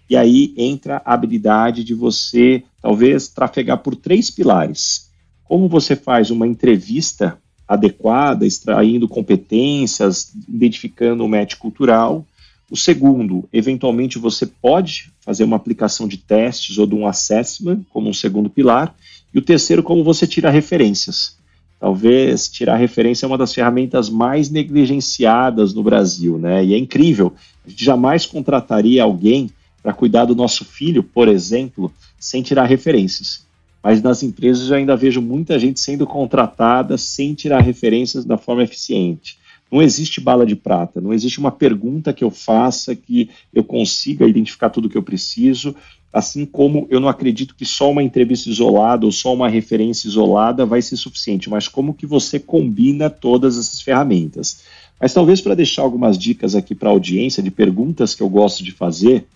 e 0.08 0.16
aí 0.16 0.54
entra 0.56 1.02
a 1.04 1.14
habilidade 1.14 1.82
de 1.82 1.94
você 1.94 2.62
talvez 2.80 3.28
trafegar 3.28 3.78
por 3.78 3.96
três 3.96 4.30
pilares. 4.30 5.10
Como 5.44 5.68
você 5.68 5.96
faz 5.96 6.30
uma 6.30 6.46
entrevista 6.46 7.38
adequada, 7.66 8.46
extraindo 8.46 9.08
competências, 9.08 10.32
identificando 10.48 11.24
o 11.24 11.28
match 11.28 11.56
cultural. 11.56 12.24
O 12.70 12.76
segundo, 12.76 13.48
eventualmente 13.52 14.18
você 14.18 14.44
pode 14.44 15.12
fazer 15.20 15.44
uma 15.44 15.56
aplicação 15.56 16.08
de 16.08 16.16
testes 16.16 16.78
ou 16.78 16.86
de 16.86 16.94
um 16.94 17.06
assessment 17.06 17.82
como 17.90 18.08
um 18.08 18.14
segundo 18.14 18.50
pilar. 18.50 18.94
E 19.32 19.38
o 19.38 19.42
terceiro, 19.42 19.82
como 19.82 20.02
você 20.02 20.26
tira 20.26 20.50
referências. 20.50 21.36
Talvez 21.78 22.48
tirar 22.48 22.76
referência 22.76 23.26
é 23.26 23.28
uma 23.28 23.38
das 23.38 23.52
ferramentas 23.52 24.08
mais 24.08 24.48
negligenciadas 24.50 25.74
no 25.74 25.82
Brasil, 25.82 26.38
né? 26.38 26.64
E 26.64 26.74
é 26.74 26.78
incrível. 26.78 27.34
A 27.64 27.70
gente 27.70 27.84
jamais 27.84 28.24
contrataria 28.24 29.02
alguém 29.02 29.50
para 29.82 29.92
cuidar 29.92 30.24
do 30.24 30.34
nosso 30.34 30.64
filho, 30.64 31.02
por 31.02 31.28
exemplo, 31.28 31.92
sem 32.18 32.42
tirar 32.42 32.64
referências. 32.64 33.44
mas 33.82 34.02
nas 34.02 34.20
empresas 34.24 34.68
eu 34.68 34.74
ainda 34.74 34.96
vejo 34.96 35.22
muita 35.22 35.60
gente 35.60 35.78
sendo 35.78 36.04
contratada 36.08 36.98
sem 36.98 37.34
tirar 37.34 37.60
referências 37.60 38.24
da 38.24 38.36
forma 38.36 38.64
eficiente. 38.64 39.38
Não 39.70 39.82
existe 39.82 40.20
bala 40.20 40.46
de 40.46 40.54
prata, 40.54 41.00
não 41.00 41.12
existe 41.12 41.40
uma 41.40 41.50
pergunta 41.50 42.12
que 42.12 42.22
eu 42.22 42.30
faça 42.30 42.94
que 42.94 43.30
eu 43.52 43.64
consiga 43.64 44.26
identificar 44.26 44.70
tudo 44.70 44.88
que 44.88 44.96
eu 44.96 45.02
preciso, 45.02 45.74
assim 46.12 46.46
como 46.46 46.86
eu 46.88 46.98
não 46.98 47.08
acredito 47.08 47.54
que 47.54 47.64
só 47.64 47.90
uma 47.90 48.02
entrevista 48.02 48.48
isolada 48.48 49.04
ou 49.04 49.12
só 49.12 49.34
uma 49.34 49.48
referência 49.48 50.08
isolada 50.08 50.64
vai 50.64 50.80
ser 50.80 50.96
suficiente, 50.96 51.50
mas 51.50 51.68
como 51.68 51.92
que 51.92 52.06
você 52.06 52.38
combina 52.38 53.10
todas 53.10 53.58
essas 53.58 53.82
ferramentas. 53.82 54.62
Mas 55.00 55.12
talvez 55.12 55.40
para 55.40 55.54
deixar 55.54 55.82
algumas 55.82 56.16
dicas 56.16 56.54
aqui 56.54 56.74
para 56.74 56.88
a 56.88 56.92
audiência 56.92 57.42
de 57.42 57.50
perguntas 57.50 58.14
que 58.14 58.22
eu 58.22 58.28
gosto 58.30 58.64
de 58.64 58.72
fazer, 58.72 59.26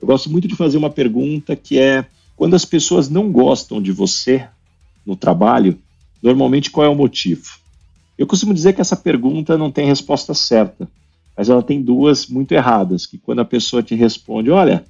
eu 0.00 0.06
gosto 0.06 0.30
muito 0.30 0.48
de 0.48 0.56
fazer 0.56 0.78
uma 0.78 0.88
pergunta 0.88 1.54
que 1.54 1.78
é 1.78 2.06
quando 2.36 2.54
as 2.54 2.64
pessoas 2.64 3.10
não 3.10 3.30
gostam 3.30 3.82
de 3.82 3.92
você 3.92 4.46
no 5.04 5.14
trabalho, 5.14 5.78
normalmente 6.22 6.70
qual 6.70 6.86
é 6.86 6.88
o 6.88 6.94
motivo? 6.94 7.59
Eu 8.20 8.26
costumo 8.26 8.52
dizer 8.52 8.74
que 8.74 8.82
essa 8.82 8.96
pergunta 8.96 9.56
não 9.56 9.70
tem 9.70 9.86
resposta 9.86 10.34
certa, 10.34 10.86
mas 11.34 11.48
ela 11.48 11.62
tem 11.62 11.80
duas 11.80 12.26
muito 12.26 12.52
erradas, 12.52 13.06
que 13.06 13.16
quando 13.16 13.38
a 13.38 13.46
pessoa 13.46 13.82
te 13.82 13.94
responde, 13.94 14.50
olha, 14.50 14.84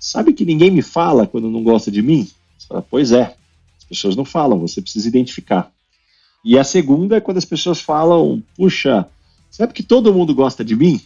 sabe 0.00 0.32
que 0.32 0.44
ninguém 0.44 0.68
me 0.68 0.82
fala 0.82 1.24
quando 1.24 1.48
não 1.48 1.62
gosta 1.62 1.92
de 1.92 2.02
mim? 2.02 2.28
Você 2.58 2.66
fala, 2.66 2.82
pois 2.82 3.12
é, 3.12 3.36
as 3.78 3.84
pessoas 3.84 4.16
não 4.16 4.24
falam, 4.24 4.58
você 4.58 4.82
precisa 4.82 5.06
identificar. 5.06 5.70
E 6.44 6.58
a 6.58 6.64
segunda 6.64 7.18
é 7.18 7.20
quando 7.20 7.36
as 7.38 7.44
pessoas 7.44 7.80
falam, 7.80 8.42
puxa, 8.56 9.06
sabe 9.48 9.72
que 9.72 9.84
todo 9.84 10.12
mundo 10.12 10.34
gosta 10.34 10.64
de 10.64 10.74
mim? 10.74 11.00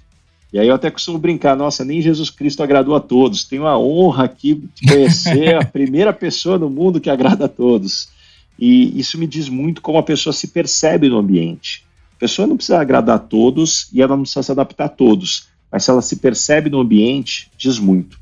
E 0.55 0.59
aí 0.59 0.69
eu 0.69 0.75
até 0.75 0.91
costumo 0.91 1.19
brincar, 1.19 1.55
nossa, 1.55 1.85
nem 1.85 2.01
Jesus 2.01 2.31
Cristo 2.31 2.63
agradou 2.63 2.97
a 2.97 3.01
todos. 3.01 3.45
Tenho 3.45 3.67
a 3.67 3.79
honra 3.79 4.25
aqui 4.25 4.55
de 4.81 4.89
conhecer 4.89 5.57
a 5.57 5.61
primeira 5.69 6.11
pessoa 6.11 6.59
no 6.59 6.71
mundo 6.71 7.03
que 7.03 7.11
agrada 7.11 7.45
a 7.45 7.49
todos. 7.49 8.16
E 8.59 8.99
isso 8.99 9.19
me 9.19 9.27
diz 9.27 9.49
muito 9.49 9.83
como 9.83 9.99
a 9.99 10.03
pessoa 10.03 10.33
se 10.33 10.49
percebe 10.49 11.09
no 11.09 11.19
ambiente. 11.19 11.85
A 12.17 12.19
pessoa 12.19 12.49
não 12.49 12.57
precisa 12.57 12.81
agradar 12.81 13.17
a 13.17 13.21
todos 13.21 13.89
e 13.93 14.01
ela 14.01 14.17
não 14.17 14.23
precisa 14.23 14.43
se 14.43 14.53
adaptar 14.53 14.87
a 14.87 14.89
todos, 14.89 15.49
mas 15.71 15.85
se 15.85 15.91
ela 15.91 16.01
se 16.01 16.17
percebe 16.17 16.71
no 16.71 16.81
ambiente, 16.81 17.51
diz 17.59 17.79
muito. 17.79 18.19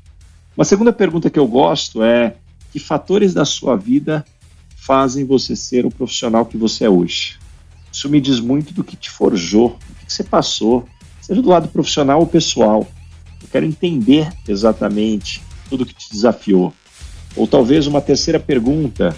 Uma 0.57 0.65
segunda 0.65 0.91
pergunta 0.91 1.29
que 1.29 1.39
eu 1.39 1.47
gosto 1.47 2.03
é: 2.03 2.35
que 2.71 2.79
fatores 2.79 3.33
da 3.33 3.45
sua 3.45 3.77
vida 3.77 4.25
fazem 4.75 5.23
você 5.25 5.55
ser 5.55 5.85
o 5.85 5.91
profissional 5.91 6.45
que 6.45 6.57
você 6.57 6.83
é 6.83 6.89
hoje? 6.89 7.37
Isso 7.91 8.09
me 8.09 8.19
diz 8.19 8.41
muito 8.41 8.73
do 8.73 8.83
que 8.83 8.97
te 8.97 9.09
forjou, 9.09 9.69
do 9.69 10.05
que 10.05 10.11
você 10.11 10.23
passou, 10.23 10.85
seja 11.21 11.41
do 11.41 11.47
lado 11.47 11.69
profissional 11.69 12.19
ou 12.19 12.27
pessoal. 12.27 12.85
Eu 13.41 13.47
quero 13.49 13.65
entender 13.65 14.29
exatamente 14.45 15.41
tudo 15.69 15.85
que 15.85 15.93
te 15.93 16.11
desafiou. 16.11 16.73
Ou 17.35 17.47
talvez 17.47 17.87
uma 17.87 18.01
terceira 18.01 18.39
pergunta: 18.39 19.15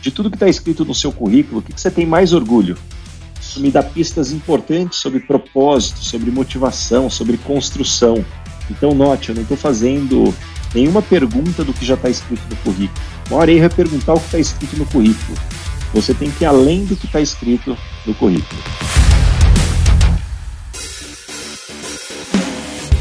de 0.00 0.10
tudo 0.10 0.30
que 0.30 0.36
está 0.36 0.48
escrito 0.48 0.84
no 0.84 0.94
seu 0.94 1.12
currículo, 1.12 1.60
o 1.60 1.62
que, 1.62 1.72
que 1.72 1.80
você 1.80 1.90
tem 1.90 2.06
mais 2.06 2.32
orgulho? 2.32 2.76
Isso 3.40 3.60
me 3.60 3.70
dá 3.70 3.82
pistas 3.82 4.32
importantes 4.32 4.98
sobre 4.98 5.20
propósito, 5.20 5.98
sobre 5.98 6.30
motivação, 6.30 7.10
sobre 7.10 7.36
construção. 7.36 8.24
Então, 8.70 8.94
note, 8.94 9.30
eu 9.30 9.34
não 9.34 9.42
estou 9.42 9.56
fazendo 9.56 10.32
nenhuma 10.74 11.02
pergunta 11.02 11.64
do 11.64 11.72
que 11.72 11.84
já 11.84 11.94
está 11.94 12.08
escrito 12.08 12.42
no 12.48 12.56
currículo. 12.56 13.00
Uma 13.28 13.40
hora 13.40 13.52
erro 13.52 13.64
é 13.64 13.68
perguntar 13.68 14.14
o 14.14 14.20
que 14.20 14.26
está 14.26 14.38
escrito 14.38 14.76
no 14.76 14.86
currículo. 14.86 15.38
Você 15.92 16.14
tem 16.14 16.30
que 16.30 16.44
ir 16.44 16.46
além 16.46 16.84
do 16.84 16.96
que 16.96 17.06
está 17.06 17.20
escrito 17.20 17.76
no 18.06 18.14
currículo. 18.14 18.62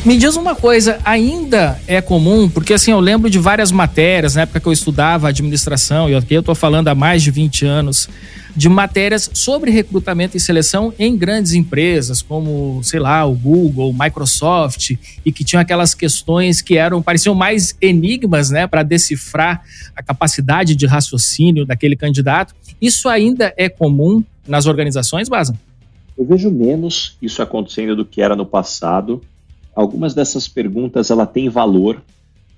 Me 0.10 0.18
diz 0.18 0.36
uma 0.36 0.56
coisa, 0.56 0.98
ainda 1.06 1.80
é 1.86 2.02
comum, 2.02 2.50
porque 2.50 2.74
assim, 2.74 2.90
eu 2.90 3.00
lembro 3.00 3.30
de 3.30 3.38
várias 3.38 3.72
matérias, 3.72 4.34
na 4.34 4.42
época 4.42 4.60
que 4.60 4.68
eu 4.68 4.74
estudava 4.74 5.28
administração, 5.28 6.10
e 6.10 6.16
aqui 6.16 6.34
eu 6.34 6.40
estou 6.40 6.56
falando 6.56 6.88
há 6.88 6.96
mais 6.96 7.22
de 7.22 7.30
20 7.30 7.64
anos, 7.68 8.10
de 8.56 8.68
matérias 8.68 9.30
sobre 9.36 9.70
recrutamento 9.70 10.36
e 10.36 10.40
seleção 10.40 10.92
em 10.98 11.16
grandes 11.16 11.54
empresas, 11.54 12.24
como, 12.24 12.82
sei 12.84 13.00
lá, 13.00 13.24
o 13.24 13.36
Google, 13.36 13.94
Microsoft, 13.94 14.96
e 15.24 15.32
que 15.32 15.44
tinham 15.44 15.62
aquelas 15.62 15.94
questões 15.94 16.60
que 16.60 16.76
eram, 16.76 17.04
pareciam 17.04 17.36
mais 17.36 17.78
enigmas, 17.80 18.50
né, 18.50 18.66
para 18.66 18.82
decifrar 18.82 19.62
a 19.96 20.02
capacidade 20.02 20.76
de 20.76 20.88
raciocínio 20.88 21.68
daquele 21.68 21.96
candidato. 21.96 22.56
Isso 22.82 23.08
ainda 23.08 23.54
é 23.56 23.70
comum 23.70 24.24
nas 24.48 24.66
organizações, 24.66 25.30
Baza? 25.30 25.56
Eu 26.18 26.26
vejo 26.26 26.50
menos 26.50 27.16
isso 27.22 27.44
acontecendo 27.44 27.96
do 27.96 28.04
que 28.04 28.24
era 28.24 28.36
no 28.36 28.48
passado 28.48 29.22
algumas 29.76 30.14
dessas 30.14 30.48
perguntas 30.48 31.10
ela 31.10 31.26
tem 31.26 31.50
valor, 31.50 32.02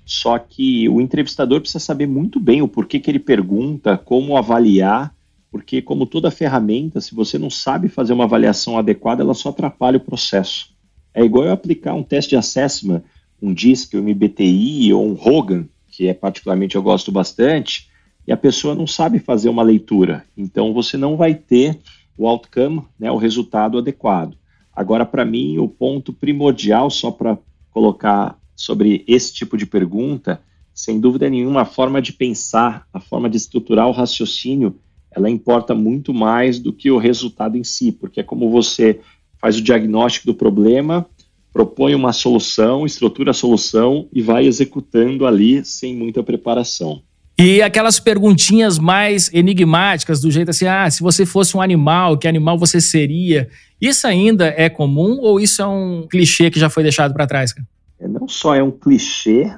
só 0.04 0.38
que 0.38 0.88
o 0.88 1.00
entrevistador 1.00 1.60
precisa 1.60 1.78
saber 1.78 2.06
muito 2.06 2.40
bem 2.40 2.62
o 2.62 2.68
porquê 2.68 2.98
que 2.98 3.10
ele 3.10 3.18
pergunta, 3.18 3.96
como 3.96 4.36
avaliar, 4.36 5.14
porque 5.50 5.82
como 5.82 6.06
toda 6.06 6.30
ferramenta, 6.30 7.00
se 7.00 7.14
você 7.14 7.38
não 7.38 7.50
sabe 7.50 7.88
fazer 7.88 8.12
uma 8.12 8.24
avaliação 8.24 8.78
adequada, 8.78 9.22
ela 9.22 9.34
só 9.34 9.50
atrapalha 9.50 9.98
o 9.98 10.00
processo. 10.00 10.72
É 11.14 11.22
igual 11.22 11.44
eu 11.44 11.52
aplicar 11.52 11.94
um 11.94 12.02
teste 12.02 12.30
de 12.30 12.36
assessment, 12.36 13.02
um 13.40 13.52
DISC, 13.52 13.94
um 13.94 14.02
MBTI 14.02 14.92
ou 14.94 15.06
um 15.06 15.12
Hogan, 15.14 15.66
que 15.90 16.08
é 16.08 16.14
particularmente 16.14 16.74
eu 16.74 16.82
gosto 16.82 17.12
bastante, 17.12 17.90
e 18.26 18.32
a 18.32 18.36
pessoa 18.36 18.74
não 18.74 18.86
sabe 18.86 19.18
fazer 19.18 19.48
uma 19.48 19.62
leitura. 19.62 20.24
Então 20.36 20.72
você 20.72 20.96
não 20.96 21.16
vai 21.16 21.34
ter 21.34 21.78
o 22.16 22.26
outcome, 22.26 22.82
né, 22.98 23.10
o 23.10 23.16
resultado 23.16 23.78
adequado. 23.78 24.36
Agora, 24.74 25.04
para 25.04 25.24
mim, 25.24 25.58
o 25.58 25.68
ponto 25.68 26.12
primordial, 26.12 26.90
só 26.90 27.10
para 27.10 27.38
colocar 27.70 28.38
sobre 28.56 29.04
esse 29.06 29.32
tipo 29.32 29.56
de 29.56 29.66
pergunta, 29.66 30.40
sem 30.74 30.98
dúvida 30.98 31.28
nenhuma, 31.28 31.62
a 31.62 31.66
forma 31.66 32.00
de 32.00 32.12
pensar, 32.12 32.86
a 32.92 33.00
forma 33.00 33.28
de 33.28 33.36
estruturar 33.36 33.88
o 33.88 33.92
raciocínio, 33.92 34.76
ela 35.10 35.28
importa 35.28 35.74
muito 35.74 36.14
mais 36.14 36.58
do 36.58 36.72
que 36.72 36.90
o 36.90 36.98
resultado 36.98 37.56
em 37.58 37.64
si, 37.64 37.92
porque 37.92 38.20
é 38.20 38.22
como 38.22 38.50
você 38.50 39.00
faz 39.38 39.58
o 39.58 39.62
diagnóstico 39.62 40.26
do 40.26 40.34
problema, 40.34 41.06
propõe 41.52 41.94
uma 41.94 42.12
solução, 42.12 42.86
estrutura 42.86 43.32
a 43.32 43.34
solução 43.34 44.08
e 44.12 44.22
vai 44.22 44.46
executando 44.46 45.26
ali 45.26 45.62
sem 45.64 45.94
muita 45.94 46.22
preparação. 46.22 47.02
E 47.44 47.60
aquelas 47.60 47.98
perguntinhas 47.98 48.78
mais 48.78 49.28
enigmáticas, 49.34 50.20
do 50.20 50.30
jeito 50.30 50.50
assim, 50.50 50.66
ah, 50.66 50.88
se 50.88 51.02
você 51.02 51.26
fosse 51.26 51.56
um 51.56 51.60
animal, 51.60 52.16
que 52.16 52.28
animal 52.28 52.56
você 52.56 52.80
seria? 52.80 53.48
Isso 53.80 54.06
ainda 54.06 54.46
é 54.56 54.70
comum 54.70 55.18
ou 55.20 55.40
isso 55.40 55.60
é 55.60 55.66
um 55.66 56.06
clichê 56.08 56.52
que 56.52 56.60
já 56.60 56.70
foi 56.70 56.84
deixado 56.84 57.12
para 57.12 57.26
trás? 57.26 57.52
Cara? 57.52 57.66
É, 57.98 58.06
não 58.06 58.28
só 58.28 58.54
é 58.54 58.62
um 58.62 58.70
clichê, 58.70 59.52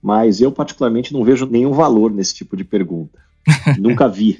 mas 0.00 0.40
eu 0.40 0.52
particularmente 0.52 1.12
não 1.12 1.24
vejo 1.24 1.46
nenhum 1.46 1.72
valor 1.72 2.12
nesse 2.12 2.32
tipo 2.32 2.56
de 2.56 2.62
pergunta. 2.62 3.18
Nunca 3.76 4.06
vi. 4.06 4.38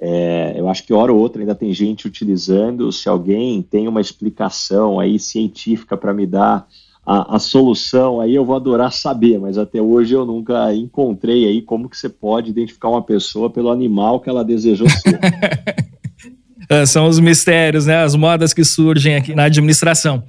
É, 0.00 0.54
eu 0.56 0.68
acho 0.68 0.84
que 0.84 0.94
hora 0.94 1.12
ou 1.12 1.18
outra 1.18 1.42
ainda 1.42 1.56
tem 1.56 1.72
gente 1.72 2.06
utilizando. 2.06 2.92
Se 2.92 3.08
alguém 3.08 3.60
tem 3.62 3.88
uma 3.88 4.00
explicação 4.00 5.00
aí 5.00 5.18
científica 5.18 5.96
para 5.96 6.14
me 6.14 6.24
dar 6.24 6.68
a, 7.08 7.36
a, 7.36 7.38
solução, 7.38 8.20
aí 8.20 8.34
eu 8.34 8.44
vou 8.44 8.54
adorar 8.54 8.92
saber, 8.92 9.40
mas 9.40 9.56
até 9.56 9.80
hoje 9.80 10.12
eu 10.12 10.26
nunca 10.26 10.74
encontrei 10.74 11.46
aí 11.46 11.62
como 11.62 11.88
que 11.88 11.96
você 11.96 12.06
pode 12.06 12.50
identificar 12.50 12.90
uma 12.90 13.02
pessoa 13.02 13.48
pelo 13.48 13.70
animal 13.70 14.20
que 14.20 14.28
ela 14.28 14.44
desejou 14.44 14.86
ser. 14.90 15.18
Uh, 16.70 16.84
são 16.86 17.08
os 17.08 17.18
mistérios, 17.18 17.86
né? 17.86 18.02
As 18.02 18.14
modas 18.14 18.52
que 18.52 18.62
surgem 18.62 19.16
aqui 19.16 19.34
na 19.34 19.44
administração. 19.44 20.22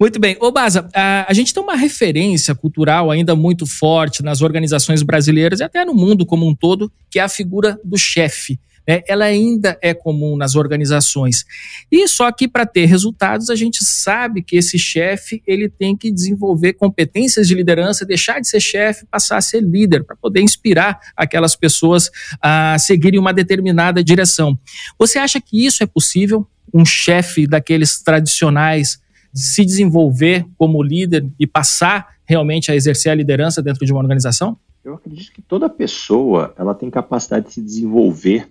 Muito 0.00 0.18
bem. 0.18 0.34
Ô, 0.40 0.50
Baza, 0.50 0.88
a, 0.94 1.26
a 1.28 1.34
gente 1.34 1.52
tem 1.52 1.62
uma 1.62 1.76
referência 1.76 2.54
cultural 2.54 3.10
ainda 3.10 3.36
muito 3.36 3.66
forte 3.66 4.22
nas 4.22 4.40
organizações 4.40 5.02
brasileiras 5.02 5.60
e 5.60 5.64
até 5.64 5.84
no 5.84 5.92
mundo 5.92 6.24
como 6.24 6.48
um 6.48 6.54
todo, 6.54 6.90
que 7.10 7.18
é 7.18 7.22
a 7.22 7.28
figura 7.28 7.78
do 7.84 7.98
chefe 7.98 8.58
né, 8.86 9.02
ela 9.06 9.24
ainda 9.24 9.78
é 9.80 9.94
comum 9.94 10.36
nas 10.36 10.54
organizações. 10.54 11.44
E 11.90 12.06
só 12.08 12.30
que 12.32 12.48
para 12.48 12.66
ter 12.66 12.86
resultados, 12.86 13.50
a 13.50 13.54
gente 13.54 13.84
sabe 13.84 14.42
que 14.42 14.56
esse 14.56 14.78
chefe 14.78 15.42
ele 15.46 15.68
tem 15.68 15.96
que 15.96 16.10
desenvolver 16.10 16.74
competências 16.74 17.48
de 17.48 17.54
liderança, 17.54 18.04
deixar 18.04 18.40
de 18.40 18.48
ser 18.48 18.60
chefe, 18.60 19.06
passar 19.06 19.38
a 19.38 19.42
ser 19.42 19.62
líder, 19.62 20.04
para 20.04 20.16
poder 20.16 20.40
inspirar 20.40 20.98
aquelas 21.16 21.54
pessoas 21.54 22.10
a 22.40 22.76
seguirem 22.78 23.20
uma 23.20 23.32
determinada 23.32 24.02
direção. 24.02 24.58
Você 24.98 25.18
acha 25.18 25.40
que 25.40 25.64
isso 25.64 25.82
é 25.82 25.86
possível? 25.86 26.46
Um 26.72 26.84
chefe 26.84 27.46
daqueles 27.46 28.02
tradicionais 28.02 29.00
se 29.34 29.64
desenvolver 29.64 30.44
como 30.58 30.82
líder 30.82 31.26
e 31.38 31.46
passar 31.46 32.16
realmente 32.24 32.70
a 32.70 32.74
exercer 32.74 33.10
a 33.10 33.14
liderança 33.14 33.62
dentro 33.62 33.84
de 33.84 33.92
uma 33.92 34.00
organização? 34.00 34.58
Eu 34.84 34.94
acredito 34.94 35.32
que 35.32 35.40
toda 35.40 35.68
pessoa 35.68 36.52
ela 36.58 36.74
tem 36.74 36.90
capacidade 36.90 37.46
de 37.46 37.52
se 37.52 37.62
desenvolver 37.62 38.48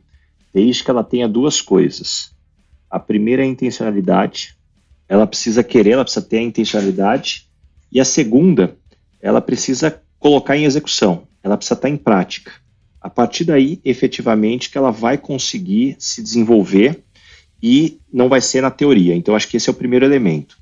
desde 0.53 0.83
que 0.83 0.91
ela 0.91 1.03
tenha 1.03 1.27
duas 1.27 1.61
coisas. 1.61 2.31
A 2.89 2.99
primeira 2.99 3.41
é 3.41 3.45
a 3.45 3.49
intencionalidade, 3.49 4.55
ela 5.07 5.27
precisa 5.27 5.63
querer, 5.63 5.91
ela 5.91 6.03
precisa 6.03 6.25
ter 6.25 6.37
a 6.37 6.43
intencionalidade, 6.43 7.47
e 7.91 7.99
a 7.99 8.05
segunda, 8.05 8.77
ela 9.21 9.41
precisa 9.41 10.01
colocar 10.17 10.55
em 10.55 10.65
execução, 10.65 11.27
ela 11.43 11.57
precisa 11.57 11.75
estar 11.75 11.89
em 11.89 11.97
prática. 11.97 12.51
A 13.01 13.09
partir 13.09 13.43
daí, 13.43 13.81
efetivamente, 13.83 14.69
que 14.69 14.77
ela 14.77 14.91
vai 14.91 15.17
conseguir 15.17 15.95
se 15.99 16.21
desenvolver 16.21 17.03
e 17.61 17.99
não 18.11 18.29
vai 18.29 18.39
ser 18.39 18.61
na 18.61 18.71
teoria. 18.71 19.15
Então, 19.15 19.35
acho 19.35 19.47
que 19.47 19.57
esse 19.57 19.69
é 19.69 19.71
o 19.71 19.75
primeiro 19.75 20.05
elemento. 20.05 20.57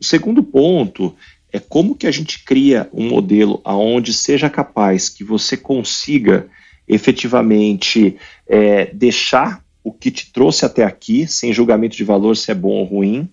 O 0.00 0.04
segundo 0.04 0.42
ponto 0.42 1.14
é 1.52 1.58
como 1.58 1.94
que 1.94 2.06
a 2.06 2.10
gente 2.10 2.44
cria 2.44 2.88
um 2.92 3.08
modelo 3.08 3.60
aonde 3.62 4.12
seja 4.12 4.48
capaz 4.48 5.08
que 5.08 5.22
você 5.22 5.56
consiga 5.56 6.48
efetivamente 6.86 8.16
é, 8.46 8.86
deixar 8.86 9.62
o 9.84 9.92
que 9.92 10.10
te 10.10 10.32
trouxe 10.32 10.64
até 10.64 10.84
aqui, 10.84 11.26
sem 11.26 11.52
julgamento 11.52 11.96
de 11.96 12.04
valor 12.04 12.36
se 12.36 12.50
é 12.50 12.54
bom 12.54 12.70
ou 12.70 12.84
ruim, 12.84 13.28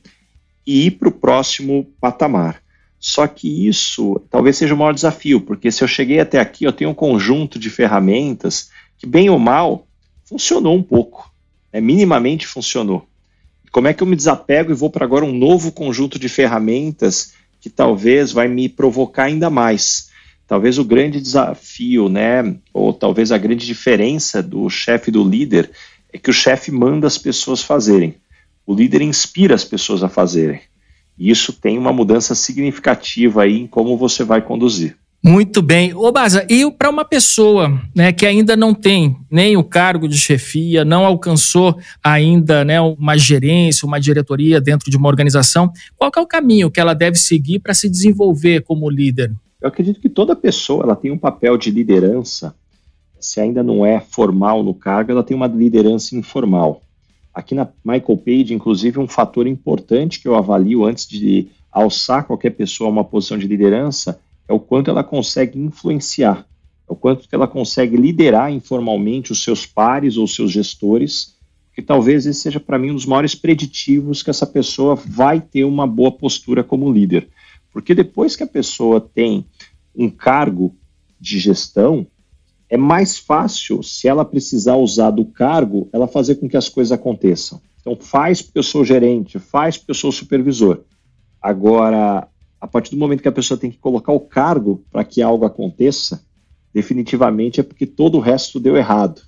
e 0.66 0.88
ir 0.88 0.92
para 0.92 1.10
o 1.10 1.12
próximo 1.12 1.88
patamar. 2.00 2.62
Só 3.00 3.28
que 3.28 3.68
isso 3.68 4.22
talvez 4.30 4.58
seja 4.58 4.74
o 4.74 4.78
maior 4.78 4.94
desafio, 4.94 5.40
porque 5.40 5.72
se 5.72 5.84
eu 5.84 5.88
cheguei 5.88 6.20
até 6.20 6.40
aqui, 6.40 6.66
eu 6.66 6.74
tenho 6.74 6.90
um 6.90 6.96
conjunto 6.96 7.58
de 7.58 7.70
ferramentas 7.70 8.70
que, 8.98 9.08
bem 9.08 9.30
ou 9.30 9.40
mal, 9.40 9.88
funcionou 10.26 10.76
um 10.76 10.84
pouco, 10.84 11.32
né? 11.72 11.80
minimamente 11.80 12.46
funcionou. 12.46 13.08
Como 13.72 13.88
é 13.88 13.94
que 13.94 14.04
eu 14.04 14.08
me 14.08 14.16
desapego 14.16 14.72
e 14.72 14.76
vou 14.76 14.90
para 14.90 15.06
agora 15.06 15.24
um 15.24 15.34
novo 15.34 15.72
conjunto 15.72 16.20
de 16.20 16.28
ferramentas 16.28 17.34
que 17.62 17.70
talvez 17.70 18.32
vai 18.32 18.48
me 18.48 18.68
provocar 18.68 19.26
ainda 19.26 19.50
mais? 19.50 20.09
Talvez 20.50 20.80
o 20.80 20.84
grande 20.84 21.22
desafio, 21.22 22.10
né, 22.10 22.56
ou 22.74 22.92
talvez 22.92 23.32
a 23.32 23.38
grande 23.38 23.68
diferença 23.68 24.42
do 24.42 24.68
chefe 24.68 25.12
do 25.12 25.24
líder 25.24 25.70
é 26.12 26.18
que 26.18 26.32
o 26.32 26.34
chefe 26.34 26.72
manda 26.72 27.06
as 27.06 27.20
pessoas 27.20 27.62
fazerem. 27.62 28.16
O 28.66 28.74
líder 28.74 29.04
inspira 29.04 29.54
as 29.54 29.64
pessoas 29.64 30.02
a 30.02 30.10
fazerem. 30.10 30.62
E 31.20 31.30
isso 31.30 31.54
tem 31.54 31.78
uma 31.78 31.94
mudança 31.94 32.34
significativa 32.34 33.44
aí 33.44 33.60
em 33.60 33.68
como 33.68 33.96
você 33.96 34.24
vai 34.24 34.42
conduzir. 34.42 34.98
Muito 35.24 35.62
bem. 35.62 35.94
Ô 35.94 36.12
Baza, 36.12 36.44
e 36.50 36.66
para 36.72 36.90
uma 36.90 37.06
pessoa 37.06 37.80
né, 37.96 38.12
que 38.12 38.26
ainda 38.26 38.58
não 38.58 38.74
tem 38.74 39.16
nem 39.30 39.56
o 39.56 39.64
cargo 39.64 40.08
de 40.08 40.18
chefia, 40.18 40.84
não 40.84 41.06
alcançou 41.06 41.78
ainda 42.04 42.66
né, 42.66 42.82
uma 42.82 43.16
gerência, 43.20 43.86
uma 43.86 44.00
diretoria 44.00 44.60
dentro 44.60 44.90
de 44.90 44.98
uma 44.98 45.10
organização, 45.10 45.72
qual 45.96 46.10
é 46.18 46.20
o 46.20 46.26
caminho 46.26 46.72
que 46.72 46.80
ela 46.80 46.96
deve 46.96 47.20
seguir 47.20 47.60
para 47.60 47.76
se 47.76 47.88
desenvolver 47.88 48.64
como 48.64 48.90
líder? 48.90 49.32
Eu 49.62 49.68
acredito 49.68 50.00
que 50.00 50.08
toda 50.08 50.36
pessoa 50.36 50.84
ela 50.84 50.96
tem 50.96 51.12
um 51.12 51.18
papel 51.18 51.58
de 51.58 51.70
liderança, 51.70 52.56
se 53.20 53.42
ainda 53.42 53.62
não 53.62 53.86
é 53.86 54.00
formal 54.00 54.64
no 54.64 54.74
cargo, 54.74 55.12
ela 55.12 55.24
tem 55.24 55.36
uma 55.36 55.48
liderança 55.48 56.16
informal. 56.16 56.82
Aqui 57.34 57.54
na 57.54 57.68
Michael 57.84 58.18
Page, 58.18 58.54
inclusive, 58.54 59.00
um 59.00 59.08
fator 59.08 59.46
importante 59.48 60.22
que 60.22 60.28
eu 60.28 60.36
avalio 60.36 60.86
antes 60.86 61.08
de 61.08 61.48
alçar 61.72 62.26
qualquer 62.26 62.52
pessoa 62.52 62.90
a 62.90 62.92
uma 62.92 63.04
posição 63.04 63.38
de 63.38 63.48
liderança 63.48 64.20
é 64.48 64.54
o 64.54 64.60
quanto 64.60 64.90
ela 64.90 65.04
consegue 65.04 65.60
influenciar, 65.60 66.48
é 66.88 66.92
o 66.92 66.96
quanto 66.96 67.28
ela 67.32 67.48
consegue 67.48 67.98
liderar 67.98 68.52
informalmente 68.52 69.32
os 69.32 69.44
seus 69.44 69.66
pares 69.66 70.18
ou 70.18 70.26
seus 70.26 70.52
gestores, 70.52 71.36
que 71.76 71.82
talvez 71.82 72.26
esse 72.26 72.40
seja 72.40 72.60
para 72.60 72.80
mim 72.80 72.92
um 72.92 72.96
dos 72.96 73.06
maiores 73.06 73.36
preditivos 73.36 74.24
que 74.24 74.30
essa 74.30 74.48
pessoa 74.48 74.96
vai 74.96 75.40
ter 75.40 75.66
uma 75.66 75.86
boa 75.86 76.12
postura 76.12 76.64
como 76.64 76.92
líder. 76.92 77.28
Porque 77.72 77.94
depois 77.94 78.36
que 78.36 78.44
a 78.44 78.48
pessoa 78.48 79.00
tem 79.00 79.46
um 79.96 80.10
cargo 80.10 80.76
de 81.20 81.40
gestão, 81.40 82.08
é 82.70 82.78
mais 82.78 83.18
fácil, 83.18 83.82
se 83.82 84.08
ela 84.08 84.24
precisar 84.24 84.76
usar 84.76 85.12
do 85.12 85.26
cargo, 85.26 85.90
ela 85.92 86.08
fazer 86.08 86.36
com 86.36 86.48
que 86.48 86.58
as 86.58 86.70
coisas 86.70 86.92
aconteçam. 86.92 87.62
Então, 87.82 87.96
faz 87.96 88.42
porque 88.42 88.60
eu 88.60 88.64
sou 88.64 88.86
gerente, 88.86 89.40
faz 89.40 89.78
porque 89.78 89.92
eu 89.92 89.96
sou 89.96 90.12
supervisor. 90.12 90.84
Agora, 91.42 92.28
a 92.60 92.68
partir 92.68 92.92
do 92.92 92.98
momento 92.98 93.22
que 93.22 93.28
a 93.28 93.32
pessoa 93.32 93.58
tem 93.58 93.72
que 93.72 93.78
colocar 93.78 94.12
o 94.12 94.20
cargo 94.20 94.84
para 94.92 95.04
que 95.04 95.22
algo 95.22 95.46
aconteça, 95.46 96.24
definitivamente 96.74 97.60
é 97.60 97.64
porque 97.64 97.86
todo 97.86 98.18
o 98.18 98.22
resto 98.22 98.60
deu 98.60 98.76
errado. 98.76 99.22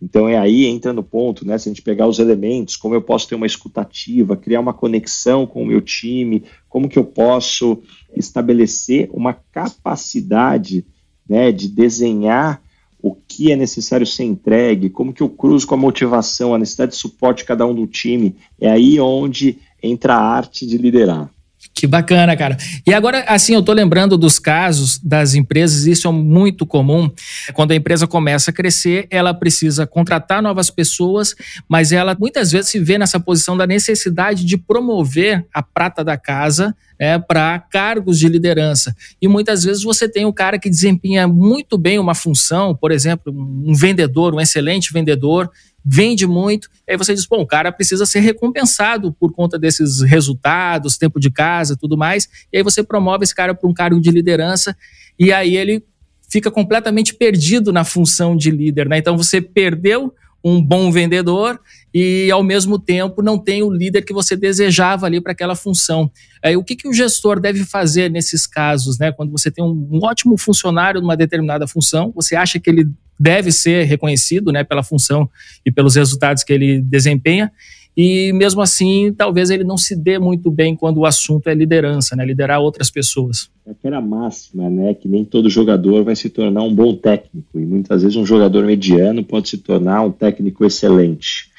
Então 0.00 0.28
é 0.28 0.38
aí 0.38 0.66
entra 0.66 0.92
no 0.92 1.02
ponto, 1.02 1.46
né? 1.46 1.58
Se 1.58 1.68
a 1.68 1.72
gente 1.72 1.82
pegar 1.82 2.06
os 2.06 2.18
elementos, 2.18 2.76
como 2.76 2.94
eu 2.94 3.02
posso 3.02 3.28
ter 3.28 3.34
uma 3.34 3.46
escutativa, 3.46 4.36
criar 4.36 4.60
uma 4.60 4.72
conexão 4.72 5.46
com 5.46 5.62
o 5.62 5.66
meu 5.66 5.80
time, 5.80 6.44
como 6.68 6.88
que 6.88 6.98
eu 6.98 7.04
posso 7.04 7.82
estabelecer 8.16 9.10
uma 9.12 9.34
capacidade, 9.34 10.86
né, 11.28 11.52
de 11.52 11.68
desenhar 11.68 12.62
o 13.00 13.14
que 13.14 13.52
é 13.52 13.56
necessário 13.56 14.06
ser 14.06 14.24
entregue, 14.24 14.90
como 14.90 15.12
que 15.12 15.22
eu 15.22 15.28
cruzo 15.28 15.66
com 15.66 15.74
a 15.74 15.78
motivação, 15.78 16.54
a 16.54 16.58
necessidade 16.58 16.92
de 16.92 16.98
suporte 16.98 17.38
de 17.38 17.44
cada 17.44 17.66
um 17.66 17.74
do 17.74 17.86
time. 17.86 18.36
É 18.60 18.70
aí 18.70 18.98
onde 18.98 19.58
entra 19.82 20.14
a 20.14 20.20
arte 20.20 20.66
de 20.66 20.76
liderar. 20.78 21.30
Que 21.74 21.86
bacana, 21.86 22.36
cara. 22.36 22.56
E 22.84 22.92
agora, 22.92 23.24
assim, 23.28 23.54
eu 23.54 23.62
tô 23.62 23.72
lembrando 23.72 24.18
dos 24.18 24.38
casos 24.38 24.98
das 24.98 25.34
empresas, 25.34 25.86
isso 25.86 26.08
é 26.08 26.10
muito 26.10 26.66
comum. 26.66 27.08
Quando 27.54 27.70
a 27.70 27.76
empresa 27.76 28.06
começa 28.06 28.50
a 28.50 28.54
crescer, 28.54 29.06
ela 29.10 29.32
precisa 29.32 29.86
contratar 29.86 30.42
novas 30.42 30.70
pessoas, 30.70 31.36
mas 31.68 31.92
ela 31.92 32.16
muitas 32.18 32.50
vezes 32.50 32.70
se 32.70 32.80
vê 32.80 32.98
nessa 32.98 33.20
posição 33.20 33.56
da 33.56 33.66
necessidade 33.66 34.44
de 34.44 34.56
promover 34.56 35.46
a 35.54 35.62
prata 35.62 36.02
da 36.02 36.16
casa 36.16 36.74
é, 36.98 37.16
para 37.16 37.58
cargos 37.60 38.18
de 38.18 38.28
liderança. 38.28 38.94
E 39.22 39.28
muitas 39.28 39.62
vezes 39.62 39.82
você 39.84 40.08
tem 40.08 40.24
um 40.26 40.32
cara 40.32 40.58
que 40.58 40.68
desempenha 40.68 41.28
muito 41.28 41.78
bem 41.78 41.98
uma 41.98 42.14
função, 42.14 42.74
por 42.74 42.90
exemplo, 42.90 43.32
um 43.32 43.72
vendedor, 43.72 44.34
um 44.34 44.40
excelente 44.40 44.92
vendedor, 44.92 45.48
vende 45.84 46.26
muito, 46.26 46.68
aí 46.88 46.96
você 46.96 47.14
diz, 47.14 47.26
bom, 47.26 47.40
o 47.40 47.46
cara 47.46 47.72
precisa 47.72 48.04
ser 48.04 48.20
recompensado 48.20 49.12
por 49.12 49.32
conta 49.32 49.58
desses 49.58 50.02
resultados, 50.02 50.98
tempo 50.98 51.18
de 51.18 51.30
casa, 51.30 51.76
tudo 51.76 51.96
mais, 51.96 52.28
e 52.52 52.58
aí 52.58 52.62
você 52.62 52.82
promove 52.82 53.24
esse 53.24 53.34
cara 53.34 53.54
para 53.54 53.68
um 53.68 53.74
cargo 53.74 54.00
de 54.00 54.10
liderança, 54.10 54.76
e 55.18 55.32
aí 55.32 55.56
ele 55.56 55.82
fica 56.30 56.50
completamente 56.50 57.14
perdido 57.14 57.72
na 57.72 57.84
função 57.84 58.36
de 58.36 58.50
líder, 58.50 58.88
né? 58.88 58.98
Então 58.98 59.16
você 59.16 59.40
perdeu 59.40 60.12
um 60.44 60.62
bom 60.62 60.90
vendedor 60.92 61.60
e, 61.92 62.30
ao 62.30 62.42
mesmo 62.42 62.78
tempo, 62.78 63.22
não 63.22 63.38
tem 63.38 63.62
o 63.62 63.70
líder 63.70 64.02
que 64.02 64.12
você 64.12 64.36
desejava 64.36 65.06
ali 65.06 65.20
para 65.20 65.32
aquela 65.32 65.56
função. 65.56 66.10
É, 66.42 66.56
o 66.56 66.62
que, 66.62 66.76
que 66.76 66.88
o 66.88 66.92
gestor 66.92 67.40
deve 67.40 67.64
fazer 67.64 68.10
nesses 68.10 68.46
casos? 68.46 68.98
Né? 68.98 69.10
Quando 69.10 69.32
você 69.32 69.50
tem 69.50 69.64
um, 69.64 69.88
um 69.90 69.98
ótimo 70.04 70.36
funcionário 70.38 71.00
numa 71.00 71.16
determinada 71.16 71.66
função, 71.66 72.12
você 72.14 72.36
acha 72.36 72.60
que 72.60 72.70
ele 72.70 72.88
deve 73.18 73.50
ser 73.50 73.84
reconhecido 73.84 74.52
né, 74.52 74.62
pela 74.64 74.82
função 74.82 75.28
e 75.64 75.70
pelos 75.70 75.96
resultados 75.96 76.44
que 76.44 76.52
ele 76.52 76.80
desempenha, 76.80 77.52
e 78.00 78.32
mesmo 78.32 78.62
assim, 78.62 79.12
talvez 79.12 79.50
ele 79.50 79.64
não 79.64 79.76
se 79.76 79.96
dê 79.96 80.20
muito 80.20 80.52
bem 80.52 80.76
quando 80.76 80.98
o 80.98 81.04
assunto 81.04 81.48
é 81.48 81.54
liderança, 81.54 82.14
né? 82.14 82.24
Liderar 82.24 82.60
outras 82.60 82.92
pessoas. 82.92 83.50
É 83.66 83.72
aquela 83.72 84.00
máxima, 84.00 84.70
né? 84.70 84.94
Que 84.94 85.08
nem 85.08 85.24
todo 85.24 85.50
jogador 85.50 86.04
vai 86.04 86.14
se 86.14 86.30
tornar 86.30 86.62
um 86.62 86.72
bom 86.72 86.94
técnico. 86.94 87.58
E 87.58 87.66
muitas 87.66 88.02
vezes 88.02 88.16
um 88.16 88.24
jogador 88.24 88.64
mediano 88.64 89.24
pode 89.24 89.48
se 89.48 89.58
tornar 89.58 90.02
um 90.02 90.12
técnico 90.12 90.64
excelente. 90.64 91.50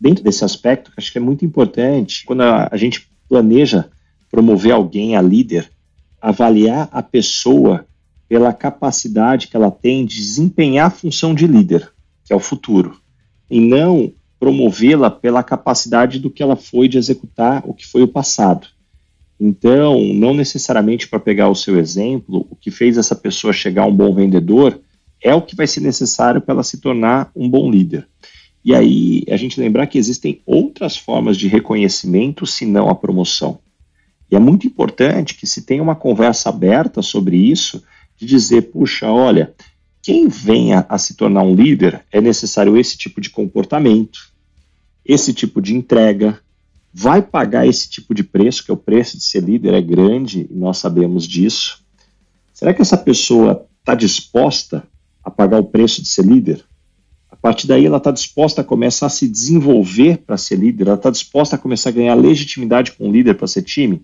Dentro 0.00 0.24
desse 0.24 0.42
aspecto, 0.42 0.90
acho 0.96 1.12
que 1.12 1.18
é 1.18 1.20
muito 1.20 1.44
importante, 1.44 2.24
quando 2.24 2.44
a, 2.44 2.70
a 2.72 2.76
gente 2.78 3.06
planeja 3.28 3.90
promover 4.30 4.72
alguém 4.72 5.16
a 5.16 5.20
líder, 5.20 5.68
avaliar 6.18 6.88
a 6.90 7.02
pessoa 7.02 7.84
pela 8.28 8.52
capacidade 8.52 9.48
que 9.48 9.56
ela 9.56 9.70
tem 9.70 10.04
de 10.04 10.16
desempenhar 10.16 10.88
a 10.88 10.90
função 10.90 11.34
de 11.34 11.46
líder, 11.46 11.90
que 12.24 12.32
é 12.32 12.36
o 12.36 12.40
futuro, 12.40 13.00
e 13.50 13.58
não 13.60 14.12
promovê-la 14.38 15.10
pela 15.10 15.42
capacidade 15.42 16.18
do 16.18 16.30
que 16.30 16.42
ela 16.42 16.54
foi 16.54 16.88
de 16.88 16.98
executar 16.98 17.62
o 17.66 17.74
que 17.74 17.86
foi 17.86 18.02
o 18.02 18.08
passado. 18.08 18.68
Então, 19.40 20.00
não 20.14 20.34
necessariamente 20.34 21.08
para 21.08 21.20
pegar 21.20 21.48
o 21.48 21.54
seu 21.54 21.78
exemplo, 21.78 22.46
o 22.50 22.56
que 22.56 22.70
fez 22.70 22.98
essa 22.98 23.14
pessoa 23.14 23.52
chegar 23.52 23.82
a 23.82 23.86
um 23.86 23.94
bom 23.94 24.14
vendedor 24.14 24.80
é 25.22 25.34
o 25.34 25.42
que 25.42 25.56
vai 25.56 25.66
ser 25.66 25.80
necessário 25.80 26.40
para 26.40 26.54
ela 26.54 26.62
se 26.62 26.78
tornar 26.80 27.30
um 27.34 27.48
bom 27.48 27.70
líder. 27.70 28.06
E 28.64 28.74
aí, 28.74 29.24
a 29.28 29.36
gente 29.36 29.60
lembrar 29.60 29.86
que 29.86 29.98
existem 29.98 30.42
outras 30.44 30.96
formas 30.96 31.36
de 31.36 31.48
reconhecimento 31.48 32.46
senão 32.46 32.88
a 32.88 32.94
promoção. 32.94 33.60
E 34.30 34.36
é 34.36 34.38
muito 34.38 34.66
importante 34.66 35.34
que 35.34 35.46
se 35.46 35.62
tenha 35.62 35.82
uma 35.82 35.94
conversa 35.94 36.48
aberta 36.48 37.00
sobre 37.00 37.36
isso, 37.36 37.82
de 38.18 38.26
dizer, 38.26 38.70
puxa, 38.72 39.10
olha, 39.10 39.54
quem 40.02 40.28
venha 40.28 40.84
a 40.88 40.98
se 40.98 41.14
tornar 41.14 41.42
um 41.42 41.54
líder 41.54 42.04
é 42.10 42.20
necessário 42.20 42.76
esse 42.76 42.98
tipo 42.98 43.20
de 43.20 43.30
comportamento, 43.30 44.30
esse 45.04 45.32
tipo 45.32 45.62
de 45.62 45.74
entrega, 45.74 46.38
vai 46.92 47.22
pagar 47.22 47.66
esse 47.66 47.88
tipo 47.88 48.12
de 48.12 48.24
preço, 48.24 48.64
que 48.64 48.70
é 48.70 48.74
o 48.74 48.76
preço 48.76 49.16
de 49.16 49.22
ser 49.22 49.42
líder 49.42 49.74
é 49.74 49.80
grande 49.80 50.48
e 50.50 50.54
nós 50.54 50.78
sabemos 50.78 51.26
disso. 51.26 51.82
Será 52.52 52.74
que 52.74 52.82
essa 52.82 52.96
pessoa 52.96 53.66
está 53.78 53.94
disposta 53.94 54.82
a 55.22 55.30
pagar 55.30 55.60
o 55.60 55.64
preço 55.64 56.02
de 56.02 56.08
ser 56.08 56.24
líder? 56.24 56.64
A 57.30 57.36
partir 57.36 57.68
daí, 57.68 57.86
ela 57.86 57.98
está 57.98 58.10
disposta 58.10 58.62
a 58.62 58.64
começar 58.64 59.06
a 59.06 59.10
se 59.10 59.28
desenvolver 59.28 60.18
para 60.18 60.36
ser 60.36 60.56
líder, 60.56 60.88
ela 60.88 60.96
está 60.96 61.10
disposta 61.10 61.54
a 61.54 61.58
começar 61.58 61.90
a 61.90 61.92
ganhar 61.92 62.14
legitimidade 62.14 62.92
com 62.92 63.08
o 63.08 63.12
líder 63.12 63.34
para 63.34 63.46
ser 63.46 63.62
time? 63.62 64.02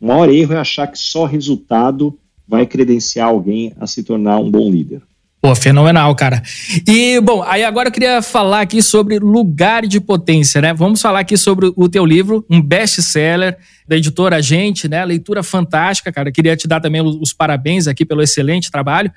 O 0.00 0.06
maior 0.08 0.28
erro 0.28 0.54
é 0.54 0.58
achar 0.58 0.88
que 0.88 0.98
só 0.98 1.24
resultado 1.24 2.18
vai 2.46 2.66
credenciar 2.66 3.28
alguém 3.28 3.72
a 3.80 3.86
se 3.86 4.02
tornar 4.02 4.38
um 4.38 4.50
bom 4.50 4.70
líder. 4.70 5.02
Pô, 5.42 5.56
fenomenal, 5.56 6.14
cara. 6.14 6.40
E, 6.86 7.20
bom, 7.20 7.42
aí 7.42 7.64
agora 7.64 7.88
eu 7.88 7.92
queria 7.92 8.22
falar 8.22 8.60
aqui 8.60 8.80
sobre 8.80 9.18
lugar 9.18 9.84
de 9.88 10.00
potência, 10.00 10.60
né? 10.60 10.72
Vamos 10.72 11.02
falar 11.02 11.18
aqui 11.18 11.36
sobre 11.36 11.72
o 11.74 11.88
teu 11.88 12.06
livro, 12.06 12.46
um 12.48 12.62
best-seller 12.62 13.58
da 13.88 13.96
editora 13.96 14.40
Gente, 14.40 14.86
né? 14.86 15.04
Leitura 15.04 15.42
fantástica, 15.42 16.12
cara. 16.12 16.30
Queria 16.30 16.56
te 16.56 16.68
dar 16.68 16.78
também 16.78 17.02
os 17.02 17.32
parabéns 17.32 17.88
aqui 17.88 18.04
pelo 18.04 18.22
excelente 18.22 18.70
trabalho. 18.70 19.10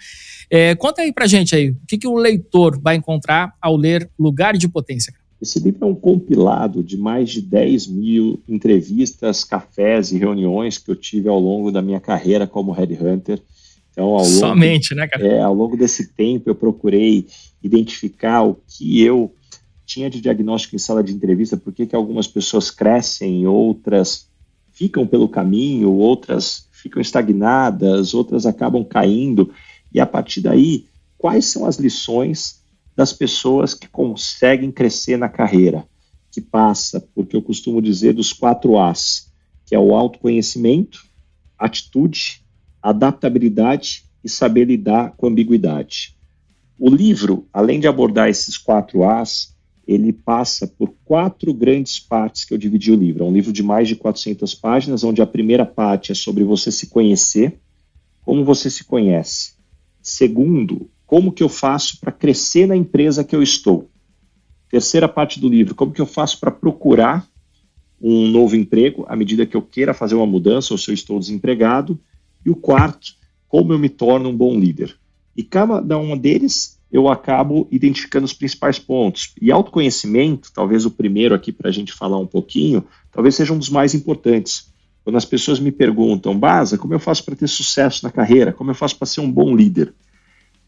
É, 0.50 0.74
conta 0.74 1.04
aí 1.04 1.14
pra 1.14 1.28
gente 1.28 1.56
aí, 1.56 1.70
o 1.70 1.78
que, 1.88 1.96
que 1.96 2.08
o 2.08 2.16
leitor 2.16 2.80
vai 2.82 2.96
encontrar 2.96 3.54
ao 3.62 3.78
ler 3.78 4.10
Lugar 4.18 4.58
de 4.58 4.68
Potência? 4.68 5.14
Esse 5.46 5.60
livro 5.60 5.86
é 5.86 5.88
um 5.88 5.94
compilado 5.94 6.84
de 6.84 6.98
mais 6.98 7.30
de 7.30 7.40
10 7.40 7.86
mil 7.86 8.42
entrevistas, 8.50 9.44
cafés 9.44 10.12
e 10.12 10.18
reuniões 10.18 10.80
que 10.80 10.90
eu 10.90 10.96
tive 10.96 11.30
ao 11.30 11.40
longo 11.40 11.72
da 11.72 11.84
minha 11.84 12.00
carreira 12.00 12.48
como 12.48 12.72
headhunter 12.72 13.40
Então, 13.92 14.06
ao 14.06 14.24
longo, 14.24 14.26
Somente, 14.26 14.96
né, 14.96 15.08
cara? 15.08 15.24
É, 15.24 15.42
ao 15.42 15.54
longo 15.54 15.78
desse 15.78 16.08
tempo, 16.14 16.50
eu 16.50 16.56
procurei 16.56 17.28
identificar 17.62 18.42
o 18.42 18.58
que 18.68 19.00
eu 19.04 19.32
tinha 19.86 20.10
de 20.10 20.20
diagnóstico 20.20 20.76
em 20.76 20.80
sala 20.80 21.04
de 21.04 21.14
entrevista, 21.14 21.56
por 21.56 21.72
que 21.72 21.96
algumas 21.96 22.28
pessoas 22.28 22.72
crescem, 22.72 23.46
outras 23.46 24.28
ficam 24.74 25.06
pelo 25.06 25.30
caminho, 25.30 25.94
outras 25.94 26.68
ficam 26.72 27.00
estagnadas, 27.00 28.16
outras 28.16 28.48
acabam 28.48 28.84
caindo. 28.84 29.54
E 29.94 30.00
a 30.00 30.08
partir 30.08 30.42
daí, 30.42 30.86
quais 31.20 31.46
são 31.46 31.68
as 31.68 31.78
lições 31.78 32.65
das 32.96 33.12
pessoas 33.12 33.74
que 33.74 33.88
conseguem 33.88 34.72
crescer 34.72 35.18
na 35.18 35.28
carreira? 35.28 35.88
Que 36.32 36.40
passa, 36.40 37.06
porque 37.14 37.36
eu 37.36 37.42
costumo 37.42 37.82
dizer, 37.82 38.14
dos 38.14 38.32
quatro 38.32 38.80
As, 38.80 39.32
que 39.66 39.76
é 39.76 39.80
o 39.80 39.96
autoconhecimento, 39.96 41.04
atitude, 41.58 42.44
adaptabilidade 42.82 44.06
e 44.24 44.30
saber 44.30 44.66
lidar 44.66 45.14
com 45.18 45.28
ambiguidade. 45.28 46.16
O 46.78 46.90
livro, 46.90 47.48
além 47.54 47.80
de 47.80 47.88
abordar 47.88 48.30
esses 48.30 48.58
quatro 48.58 49.04
As, 49.04 49.56
ele 49.88 50.12
passa 50.12 50.68
por 50.68 50.94
quatro 51.06 51.54
grandes 51.54 52.00
partes 52.00 52.44
que 52.44 52.54
eu 52.54 52.58
dividi 52.58 52.92
o 52.92 52.96
livro. 52.96 53.24
É 53.24 53.28
um 53.28 53.34
livro 53.34 53.54
de 53.54 53.62
mais 53.62 53.88
de 53.88 53.96
400 53.96 54.54
páginas, 54.56 55.04
onde 55.04 55.22
a 55.22 55.28
primeira 55.28 55.66
parte 55.66 56.12
é 56.12 56.16
sobre 56.16 56.44
você 56.44 56.72
se 56.72 56.88
conhecer, 56.88 57.60
como 58.24 58.44
você 58.44 58.70
se 58.70 58.84
conhece. 58.84 59.54
Segundo, 60.02 60.90
como 61.06 61.32
que 61.32 61.44
eu 61.44 61.50
faço 61.50 62.00
para 62.00 62.12
crescer 62.12 62.68
na 62.68 62.76
empresa 62.76 63.24
que 63.24 63.36
eu 63.36 63.44
estou. 63.44 63.90
Terceira 64.70 65.08
parte 65.08 65.40
do 65.40 65.48
livro, 65.48 65.76
como 65.76 65.92
que 65.92 66.02
eu 66.02 66.06
faço 66.06 66.40
para 66.40 66.52
procurar 66.52 67.28
um 68.02 68.28
novo 68.28 68.56
emprego 68.56 69.06
à 69.08 69.16
medida 69.16 69.46
que 69.46 69.56
eu 69.56 69.62
queira 69.62 69.94
fazer 69.94 70.16
uma 70.16 70.26
mudança 70.26 70.74
ou 70.74 70.78
se 70.78 70.90
eu 70.90 70.94
estou 70.94 71.20
desempregado. 71.20 72.00
E 72.46 72.50
o 72.50 72.56
quarto, 72.56 73.14
como 73.48 73.74
eu 73.74 73.80
me 73.80 73.90
torno 73.90 74.30
um 74.30 74.36
bom 74.36 74.60
líder. 74.60 74.96
E 75.36 75.44
cada 75.44 75.98
um 75.98 76.18
deles 76.18 76.80
eu 76.92 77.10
acabo 77.10 77.68
identificando 77.72 78.26
os 78.26 78.34
principais 78.34 78.80
pontos. 78.80 79.34
E 79.42 79.52
autoconhecimento, 79.52 80.52
talvez 80.54 80.86
o 80.86 80.92
primeiro 80.92 81.36
aqui 81.36 81.52
para 81.52 81.70
a 81.70 81.74
gente 81.74 81.92
falar 81.92 82.18
um 82.18 82.28
pouquinho, 82.28 82.86
talvez 83.12 83.36
seja 83.36 83.54
um 83.54 83.58
dos 83.58 83.70
mais 83.70 83.94
importantes. 83.94 84.72
Quando 85.04 85.18
as 85.18 85.26
pessoas 85.26 85.60
me 85.60 85.72
perguntam, 85.72 86.38
Baza, 86.38 86.78
como 86.78 86.94
eu 86.94 87.00
faço 87.00 87.24
para 87.24 87.36
ter 87.36 87.48
sucesso 87.48 88.04
na 88.04 88.12
carreira? 88.12 88.54
Como 88.54 88.72
eu 88.72 88.76
faço 88.76 88.98
para 88.98 89.06
ser 89.06 89.22
um 89.22 89.32
bom 89.32 89.56
líder? 89.56 89.94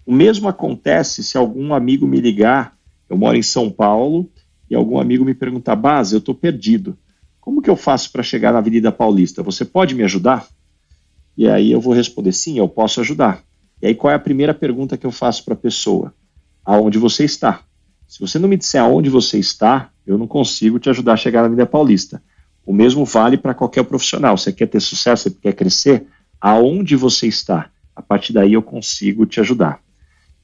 O 0.08 0.14
mesmo 0.14 0.48
acontece 0.48 1.22
se 1.22 1.38
algum 1.38 1.74
amigo 1.74 2.08
me 2.08 2.22
ligar, 2.22 2.78
eu 3.10 3.18
moro 3.18 3.36
em 3.36 3.44
São 3.44 3.70
Paulo, 3.70 4.32
e 4.70 4.74
algum 4.74 4.98
amigo 4.98 5.26
me 5.26 5.34
perguntar, 5.34 5.76
Baza, 5.76 6.16
eu 6.16 6.20
estou 6.20 6.34
perdido. 6.34 6.98
Como 7.42 7.62
que 7.62 7.70
eu 7.70 7.76
faço 7.76 8.10
para 8.14 8.24
chegar 8.24 8.54
na 8.54 8.60
Avenida 8.60 8.90
Paulista? 8.90 9.44
Você 9.44 9.66
pode 9.66 9.94
me 9.94 10.04
ajudar? 10.04 10.48
E 11.38 11.46
aí 11.46 11.70
eu 11.70 11.82
vou 11.82 11.94
responder, 11.94 12.32
sim, 12.32 12.58
eu 12.58 12.70
posso 12.70 13.02
ajudar. 13.02 13.44
E 13.82 13.88
aí 13.88 13.94
qual 13.94 14.10
é 14.10 14.16
a 14.16 14.20
primeira 14.20 14.54
pergunta 14.54 14.96
que 14.96 15.06
eu 15.06 15.12
faço 15.12 15.44
para 15.44 15.56
a 15.56 15.58
pessoa? 15.58 16.14
Aonde 16.64 16.98
você 16.98 17.26
está? 17.26 17.64
Se 18.08 18.22
você 18.22 18.40
não 18.40 18.48
me 18.48 18.56
disser 18.56 18.82
aonde 18.82 19.10
você 19.10 19.38
está, 19.38 19.92
eu 20.06 20.18
não 20.18 20.26
consigo 20.26 20.80
te 20.80 20.90
ajudar 20.90 21.14
a 21.14 21.18
chegar 21.18 21.42
na 21.42 21.48
Avenida 21.48 21.66
Paulista. 21.66 22.24
O 22.66 22.72
mesmo 22.72 23.04
vale 23.04 23.36
para 23.36 23.54
qualquer 23.54 23.84
profissional. 23.84 24.38
Você 24.38 24.54
quer 24.54 24.68
ter 24.68 24.80
sucesso, 24.80 25.24
você 25.24 25.32
quer 25.42 25.52
crescer? 25.52 26.08
Aonde 26.40 26.96
você 26.96 27.28
está? 27.28 27.70
A 27.94 28.02
partir 28.02 28.32
daí 28.32 28.54
eu 28.54 28.64
consigo 28.64 29.26
te 29.26 29.42
ajudar. 29.42 29.86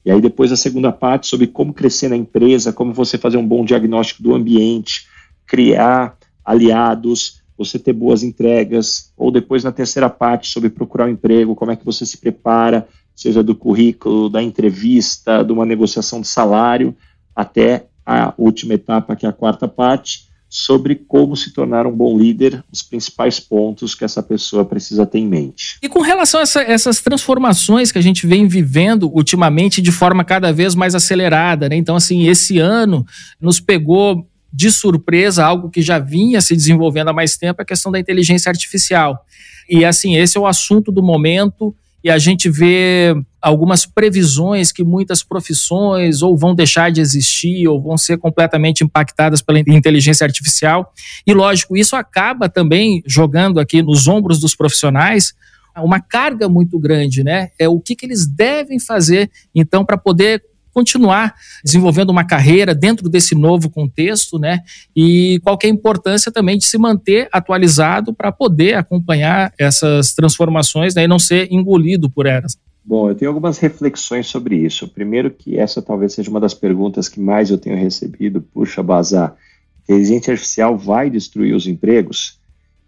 E 0.05 0.11
aí 0.11 0.19
depois 0.19 0.51
a 0.51 0.57
segunda 0.57 0.91
parte 0.91 1.27
sobre 1.27 1.47
como 1.47 1.73
crescer 1.73 2.09
na 2.09 2.17
empresa, 2.17 2.73
como 2.73 2.93
você 2.93 3.17
fazer 3.17 3.37
um 3.37 3.47
bom 3.47 3.63
diagnóstico 3.63 4.21
do 4.21 4.35
ambiente, 4.35 5.07
criar 5.45 6.17
aliados, 6.43 7.41
você 7.57 7.79
ter 7.79 7.93
boas 7.93 8.23
entregas, 8.23 9.13
ou 9.15 9.31
depois 9.31 9.63
na 9.63 9.71
terceira 9.71 10.09
parte 10.09 10.49
sobre 10.49 10.69
procurar 10.69 11.05
um 11.05 11.11
emprego, 11.11 11.55
como 11.55 11.71
é 11.71 11.75
que 11.75 11.85
você 11.85 12.05
se 12.05 12.17
prepara, 12.17 12.87
seja 13.15 13.43
do 13.43 13.55
currículo, 13.55 14.29
da 14.29 14.41
entrevista, 14.41 15.43
de 15.43 15.53
uma 15.53 15.65
negociação 15.65 16.19
de 16.19 16.27
salário, 16.27 16.95
até 17.35 17.85
a 18.05 18.33
última 18.37 18.73
etapa, 18.73 19.15
que 19.15 19.25
é 19.25 19.29
a 19.29 19.33
quarta 19.33 19.67
parte, 19.67 20.27
sobre 20.55 20.93
como 20.93 21.35
se 21.35 21.51
tornar 21.51 21.87
um 21.87 21.91
bom 21.91 22.15
líder, 22.15 22.63
os 22.71 22.83
principais 22.83 23.39
pontos 23.39 23.95
que 23.95 24.05
essa 24.05 24.21
pessoa 24.21 24.63
precisa 24.63 25.03
ter 25.03 25.17
em 25.17 25.27
mente. 25.27 25.79
E 25.81 25.89
com 25.89 25.99
relação 25.99 26.39
a 26.39 26.43
essa, 26.43 26.61
essas 26.61 27.01
transformações 27.01 27.91
que 27.91 27.97
a 27.97 28.01
gente 28.03 28.27
vem 28.27 28.47
vivendo 28.47 29.09
ultimamente 29.11 29.81
de 29.81 29.91
forma 29.91 30.23
cada 30.23 30.53
vez 30.53 30.75
mais 30.75 30.93
acelerada, 30.93 31.67
né? 31.67 31.75
Então, 31.75 31.95
assim, 31.95 32.27
esse 32.27 32.59
ano 32.59 33.03
nos 33.41 33.59
pegou 33.59 34.27
de 34.53 34.69
surpresa 34.69 35.43
algo 35.43 35.71
que 35.71 35.81
já 35.81 35.97
vinha 35.97 36.39
se 36.39 36.55
desenvolvendo 36.55 37.07
há 37.07 37.13
mais 37.13 37.35
tempo, 37.35 37.59
a 37.59 37.65
questão 37.65 37.91
da 37.91 37.99
inteligência 37.99 38.51
artificial. 38.51 39.25
E 39.67 39.83
assim, 39.83 40.17
esse 40.17 40.37
é 40.37 40.39
o 40.39 40.45
assunto 40.45 40.91
do 40.91 41.01
momento 41.01 41.75
e 42.03 42.11
a 42.11 42.19
gente 42.19 42.47
vê 42.47 43.15
algumas 43.43 43.85
previsões 43.85 44.71
que 44.71 44.85
muitas 44.85 45.21
profissões 45.21 46.21
ou 46.21 46.37
vão 46.37 46.55
deixar 46.55 46.89
de 46.89 47.01
existir 47.01 47.67
ou 47.67 47.81
vão 47.81 47.97
ser 47.97 48.17
completamente 48.17 48.85
impactadas 48.85 49.41
pela 49.41 49.59
inteligência 49.59 50.23
artificial. 50.23 50.93
E 51.27 51.33
lógico, 51.33 51.75
isso 51.75 51.97
acaba 51.97 52.47
também 52.47 53.03
jogando 53.05 53.59
aqui 53.59 53.83
nos 53.83 54.07
ombros 54.07 54.39
dos 54.39 54.55
profissionais 54.55 55.33
uma 55.75 55.99
carga 55.99 56.47
muito 56.47 56.79
grande, 56.79 57.23
né? 57.23 57.49
É 57.59 57.67
o 57.67 57.79
que, 57.81 57.95
que 57.95 58.05
eles 58.05 58.27
devem 58.27 58.79
fazer 58.79 59.29
então 59.53 59.83
para 59.83 59.97
poder 59.97 60.41
continuar 60.71 61.35
desenvolvendo 61.63 62.09
uma 62.09 62.23
carreira 62.23 62.73
dentro 62.73 63.09
desse 63.09 63.35
novo 63.35 63.69
contexto, 63.69 64.39
né? 64.39 64.61
E 64.95 65.39
qual 65.43 65.57
é 65.63 65.67
a 65.67 65.69
importância 65.69 66.31
também 66.31 66.57
de 66.57 66.65
se 66.65 66.77
manter 66.77 67.27
atualizado 67.31 68.13
para 68.13 68.31
poder 68.31 68.75
acompanhar 68.75 69.53
essas 69.57 70.13
transformações 70.13 70.95
né, 70.95 71.03
e 71.03 71.07
não 71.07 71.19
ser 71.19 71.51
engolido 71.51 72.09
por 72.09 72.25
elas. 72.25 72.57
Bom, 72.85 73.09
eu 73.09 73.15
tenho 73.15 73.31
algumas 73.31 73.59
reflexões 73.59 74.27
sobre 74.27 74.57
isso. 74.57 74.89
Primeiro 74.89 75.31
que 75.31 75.57
essa 75.57 75.81
talvez 75.81 76.13
seja 76.13 76.29
uma 76.29 76.39
das 76.39 76.53
perguntas 76.53 77.07
que 77.07 77.19
mais 77.19 77.49
eu 77.49 77.57
tenho 77.57 77.77
recebido. 77.77 78.41
Puxa, 78.41 78.83
Bazar, 78.83 79.37
inteligência 79.83 80.31
artificial 80.31 80.77
vai 80.77 81.09
destruir 81.09 81.55
os 81.55 81.65
empregos? 81.65 82.39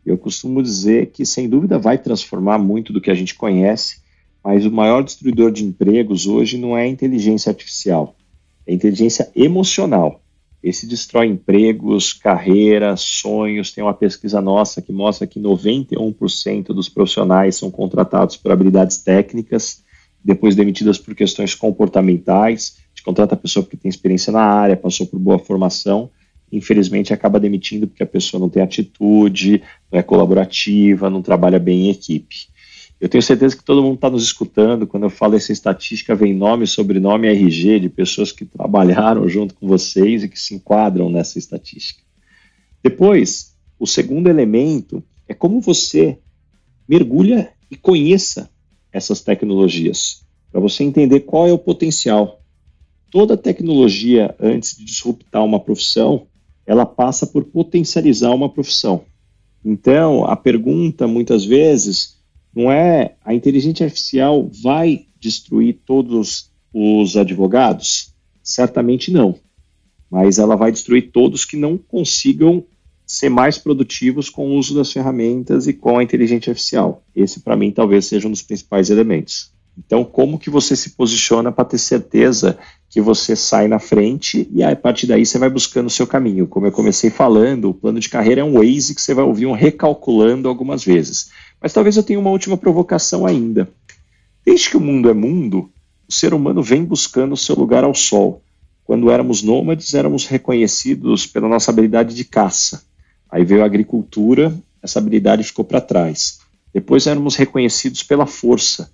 Eu 0.05 0.17
costumo 0.17 0.61
dizer 0.61 1.11
que, 1.11 1.25
sem 1.25 1.47
dúvida, 1.47 1.79
vai 1.79 1.97
transformar 1.97 2.59
muito 2.59 2.91
do 2.91 2.99
que 2.99 3.09
a 3.09 3.15
gente 3.15 3.35
conhece, 3.35 4.01
mas 4.43 4.65
o 4.65 4.71
maior 4.71 5.01
destruidor 5.01 5.51
de 5.51 5.63
empregos 5.63 6.27
hoje 6.27 6.57
não 6.57 6.77
é 6.77 6.83
a 6.83 6.87
inteligência 6.87 7.49
artificial, 7.49 8.15
é 8.67 8.71
a 8.73 8.75
inteligência 8.75 9.31
emocional. 9.33 10.21
Esse 10.65 10.87
destrói 10.87 11.27
empregos, 11.27 12.11
carreiras, 12.11 13.01
sonhos. 13.01 13.71
Tem 13.71 13.83
uma 13.83 13.93
pesquisa 13.93 14.41
nossa 14.41 14.81
que 14.81 14.91
mostra 14.91 15.27
que 15.27 15.39
91% 15.39 16.73
dos 16.73 16.89
profissionais 16.89 17.55
são 17.55 17.69
contratados 17.69 18.35
por 18.35 18.51
habilidades 18.51 18.97
técnicas, 18.97 19.83
depois 20.23 20.55
demitidas 20.55 20.97
por 20.97 21.13
questões 21.13 21.53
comportamentais. 21.53 22.77
A 22.79 22.89
gente 22.89 23.03
contrata 23.03 23.35
a 23.35 23.37
pessoa 23.37 23.61
porque 23.61 23.77
tem 23.77 23.89
experiência 23.89 24.33
na 24.33 24.41
área, 24.41 24.75
passou 24.75 25.05
por 25.05 25.19
boa 25.19 25.37
formação. 25.37 26.09
Infelizmente, 26.51 27.13
acaba 27.13 27.39
demitindo 27.39 27.85
porque 27.87 28.01
a 28.01 28.07
pessoa 28.07 28.41
não 28.41 28.49
tem 28.49 28.63
atitude, 28.63 29.61
não 29.91 29.99
é 29.99 30.01
colaborativa, 30.01 31.11
não 31.11 31.21
trabalha 31.21 31.59
bem 31.59 31.85
em 31.85 31.91
equipe. 31.91 32.47
Eu 32.99 33.09
tenho 33.09 33.21
certeza 33.21 33.57
que 33.57 33.63
todo 33.63 33.83
mundo 33.83 33.95
está 33.95 34.09
nos 34.09 34.23
escutando. 34.23 34.87
Quando 34.87 35.03
eu 35.03 35.09
falo 35.09 35.35
essa 35.35 35.51
estatística, 35.51 36.15
vem 36.15 36.33
nome, 36.33 36.65
sobrenome, 36.65 37.27
RG 37.27 37.81
de 37.81 37.89
pessoas 37.89 38.31
que 38.31 38.45
trabalharam 38.45 39.27
junto 39.27 39.53
com 39.53 39.67
vocês 39.67 40.23
e 40.23 40.29
que 40.29 40.39
se 40.39 40.55
enquadram 40.55 41.09
nessa 41.09 41.37
estatística. 41.37 42.01
Depois, 42.81 43.55
o 43.77 43.85
segundo 43.85 44.29
elemento 44.29 45.03
é 45.27 45.33
como 45.33 45.59
você 45.59 46.19
mergulha 46.87 47.51
e 47.69 47.75
conheça 47.75 48.49
essas 48.91 49.21
tecnologias, 49.21 50.23
para 50.51 50.61
você 50.61 50.83
entender 50.83 51.21
qual 51.21 51.47
é 51.47 51.51
o 51.51 51.59
potencial. 51.59 52.41
Toda 53.11 53.35
tecnologia, 53.35 54.33
antes 54.39 54.77
de 54.77 54.85
disruptar 54.85 55.43
uma 55.43 55.59
profissão, 55.59 56.27
ela 56.65 56.85
passa 56.85 57.27
por 57.27 57.43
potencializar 57.43 58.31
uma 58.33 58.49
profissão. 58.49 59.03
Então, 59.63 60.25
a 60.25 60.35
pergunta, 60.35 61.07
muitas 61.07 61.43
vezes, 61.43 62.14
não 62.55 62.71
é 62.71 63.15
a 63.23 63.33
inteligência 63.33 63.85
artificial 63.85 64.49
vai 64.63 65.07
destruir 65.19 65.79
todos 65.85 66.51
os 66.73 67.17
advogados? 67.17 68.13
Certamente 68.41 69.11
não. 69.11 69.35
Mas 70.09 70.39
ela 70.39 70.55
vai 70.55 70.71
destruir 70.71 71.11
todos 71.11 71.43
que 71.43 71.57
não 71.57 71.77
consigam 71.77 72.63
ser 73.05 73.29
mais 73.29 73.57
produtivos 73.57 74.29
com 74.29 74.47
o 74.47 74.55
uso 74.55 74.73
das 74.73 74.91
ferramentas 74.91 75.67
e 75.67 75.73
com 75.73 75.97
a 75.97 76.03
inteligência 76.03 76.51
artificial. 76.51 77.03
Esse, 77.15 77.41
para 77.41 77.55
mim, 77.55 77.71
talvez 77.71 78.05
seja 78.05 78.27
um 78.27 78.31
dos 78.31 78.41
principais 78.41 78.89
elementos. 78.89 79.53
Então, 79.77 80.05
como 80.05 80.39
que 80.39 80.49
você 80.49 80.75
se 80.75 80.91
posiciona 80.91 81.51
para 81.51 81.65
ter 81.65 81.77
certeza 81.77 82.57
que 82.89 83.01
você 83.01 83.35
sai 83.35 83.67
na 83.67 83.77
frente 83.77 84.49
e 84.53 84.63
a 84.63 84.73
partir 84.75 85.05
daí 85.05 85.25
você 85.25 85.37
vai 85.37 85.49
buscando 85.49 85.87
o 85.87 85.91
seu 85.91 86.07
caminho? 86.07 86.47
Como 86.47 86.65
eu 86.65 86.71
comecei 86.71 87.09
falando, 87.09 87.69
o 87.69 87.73
plano 87.73 87.99
de 87.99 88.07
carreira 88.07 88.41
é 88.41 88.43
um 88.43 88.53
Waze 88.53 88.95
que 88.95 89.01
você 89.01 89.13
vai 89.13 89.25
ouvir 89.25 89.45
um 89.45 89.51
recalculando 89.51 90.47
algumas 90.47 90.83
vezes. 90.83 91.29
Mas 91.61 91.73
talvez 91.73 91.97
eu 91.97 92.03
tenha 92.03 92.19
uma 92.19 92.29
última 92.29 92.57
provocação 92.57 93.25
ainda. 93.25 93.69
Desde 94.45 94.69
que 94.69 94.77
o 94.77 94.81
mundo 94.81 95.09
é 95.09 95.13
mundo, 95.13 95.71
o 96.07 96.13
ser 96.13 96.33
humano 96.33 96.61
vem 96.61 96.83
buscando 96.83 97.33
o 97.33 97.37
seu 97.37 97.55
lugar 97.55 97.83
ao 97.83 97.95
sol. 97.95 98.41
Quando 98.83 99.09
éramos 99.09 99.41
nômades, 99.41 99.93
éramos 99.93 100.27
reconhecidos 100.27 101.25
pela 101.25 101.47
nossa 101.47 101.71
habilidade 101.71 102.13
de 102.13 102.23
caça. 102.23 102.83
Aí 103.31 103.43
veio 103.43 103.63
a 103.63 103.65
agricultura, 103.65 104.55
essa 104.81 104.99
habilidade 104.99 105.43
ficou 105.43 105.65
para 105.65 105.81
trás. 105.81 106.39
Depois 106.71 107.07
éramos 107.07 107.35
reconhecidos 107.35 108.03
pela 108.03 108.27
força. 108.27 108.91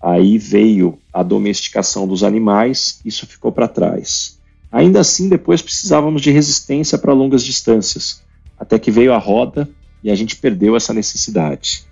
Aí 0.00 0.36
veio 0.36 0.98
a 1.12 1.22
domesticação 1.22 2.06
dos 2.06 2.22
animais, 2.22 3.00
isso 3.04 3.26
ficou 3.26 3.50
para 3.50 3.68
trás. 3.68 4.38
Ainda 4.70 5.00
assim, 5.00 5.28
depois 5.28 5.62
precisávamos 5.62 6.20
de 6.20 6.30
resistência 6.30 6.98
para 6.98 7.12
longas 7.12 7.44
distâncias, 7.44 8.22
até 8.58 8.78
que 8.78 8.90
veio 8.90 9.12
a 9.12 9.18
roda 9.18 9.68
e 10.02 10.10
a 10.10 10.14
gente 10.14 10.36
perdeu 10.36 10.76
essa 10.76 10.92
necessidade. 10.92 11.86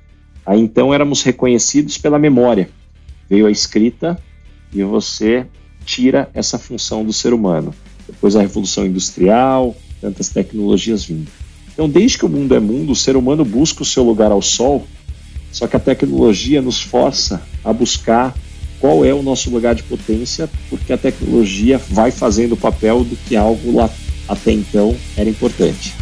Aí 0.45 0.61
então 0.61 0.93
éramos 0.93 1.23
reconhecidos 1.23 1.99
pela 1.99 2.19
memória. 2.19 2.69
Veio 3.29 3.47
a 3.47 3.51
escrita 3.51 4.19
e 4.73 4.83
você 4.83 5.47
tira 5.85 6.29
essa 6.35 6.59
função 6.59 7.05
do 7.05 7.13
ser 7.13 7.33
humano. 7.33 7.75
Depois 8.07 8.37
a 8.37 8.41
revolução 8.41 8.87
industrial, 8.87 9.77
tantas 10.01 10.29
tecnologias 10.29 11.05
vindo. 11.05 11.31
Então, 11.73 11.89
desde 11.89 12.19
que 12.19 12.27
o 12.27 12.29
mundo 12.29 12.55
é 12.55 12.61
mundo, 12.61 12.93
o 12.93 12.97
ser 12.97 13.17
humano 13.17 13.45
busca 13.45 13.83
o 13.83 13.87
seu 13.87 14.03
lugar 14.03 14.33
ao 14.33 14.43
sol 14.43 14.87
só 15.53 15.67
que 15.67 15.77
a 15.77 15.81
tecnologia 15.81 16.63
nos 16.63 16.81
força 16.81 17.43
a 17.65 17.73
buscar 17.73 18.35
qual 18.79 19.05
é 19.05 19.13
o 19.13 19.23
nosso 19.23 19.51
lugar 19.51 19.75
de 19.75 19.83
potência, 19.83 20.49
porque 20.69 20.93
a 20.93 20.99
tecnologia 20.99 21.79
vai 21.91 22.11
fazendo 22.11 22.53
o 22.53 22.57
papel 22.57 23.05
do 23.05 23.17
que 23.17 23.37
algo 23.37 23.77
lá 23.77 23.91
até 24.29 24.53
então 24.53 24.97
era 25.17 25.29
importante. 25.29 25.93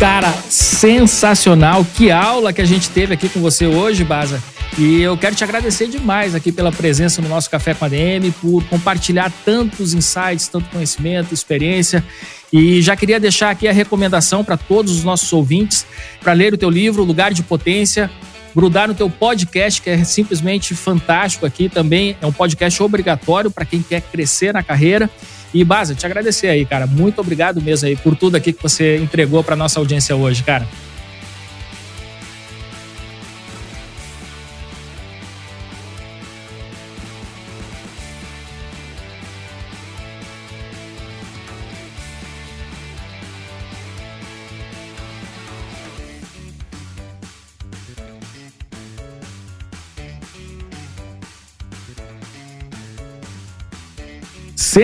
Cara, 0.00 0.32
sensacional! 0.48 1.84
Que 1.94 2.10
aula 2.10 2.54
que 2.54 2.62
a 2.62 2.64
gente 2.64 2.88
teve 2.88 3.12
aqui 3.12 3.28
com 3.28 3.38
você 3.38 3.66
hoje, 3.66 4.02
Baza. 4.02 4.42
E 4.78 5.02
eu 5.02 5.14
quero 5.14 5.36
te 5.36 5.44
agradecer 5.44 5.88
demais 5.88 6.34
aqui 6.34 6.50
pela 6.50 6.72
presença 6.72 7.20
no 7.20 7.28
nosso 7.28 7.50
Café 7.50 7.74
com 7.74 7.84
a 7.84 7.88
DM, 7.88 8.30
por 8.40 8.64
compartilhar 8.64 9.30
tantos 9.44 9.92
insights, 9.92 10.48
tanto 10.48 10.70
conhecimento, 10.70 11.34
experiência. 11.34 12.02
E 12.50 12.80
já 12.80 12.96
queria 12.96 13.20
deixar 13.20 13.50
aqui 13.50 13.68
a 13.68 13.72
recomendação 13.72 14.42
para 14.42 14.56
todos 14.56 14.96
os 14.96 15.04
nossos 15.04 15.30
ouvintes 15.34 15.84
para 16.22 16.32
ler 16.32 16.54
o 16.54 16.56
teu 16.56 16.70
livro, 16.70 17.04
Lugar 17.04 17.34
de 17.34 17.42
Potência, 17.42 18.10
grudar 18.54 18.88
no 18.88 18.94
teu 18.94 19.08
podcast, 19.08 19.80
que 19.80 19.90
é 19.90 20.04
simplesmente 20.04 20.74
fantástico 20.74 21.46
aqui 21.46 21.68
também. 21.68 22.16
É 22.20 22.26
um 22.26 22.32
podcast 22.32 22.82
obrigatório 22.82 23.50
para 23.50 23.64
quem 23.64 23.82
quer 23.82 24.00
crescer 24.00 24.52
na 24.52 24.62
carreira. 24.62 25.08
E, 25.52 25.64
Baza, 25.64 25.94
te 25.94 26.06
agradecer 26.06 26.48
aí, 26.48 26.64
cara. 26.64 26.86
Muito 26.86 27.20
obrigado 27.20 27.60
mesmo 27.60 27.88
aí 27.88 27.96
por 27.96 28.14
tudo 28.14 28.36
aqui 28.36 28.52
que 28.52 28.62
você 28.62 28.98
entregou 28.98 29.42
para 29.42 29.56
nossa 29.56 29.80
audiência 29.80 30.14
hoje, 30.14 30.42
cara. 30.42 30.66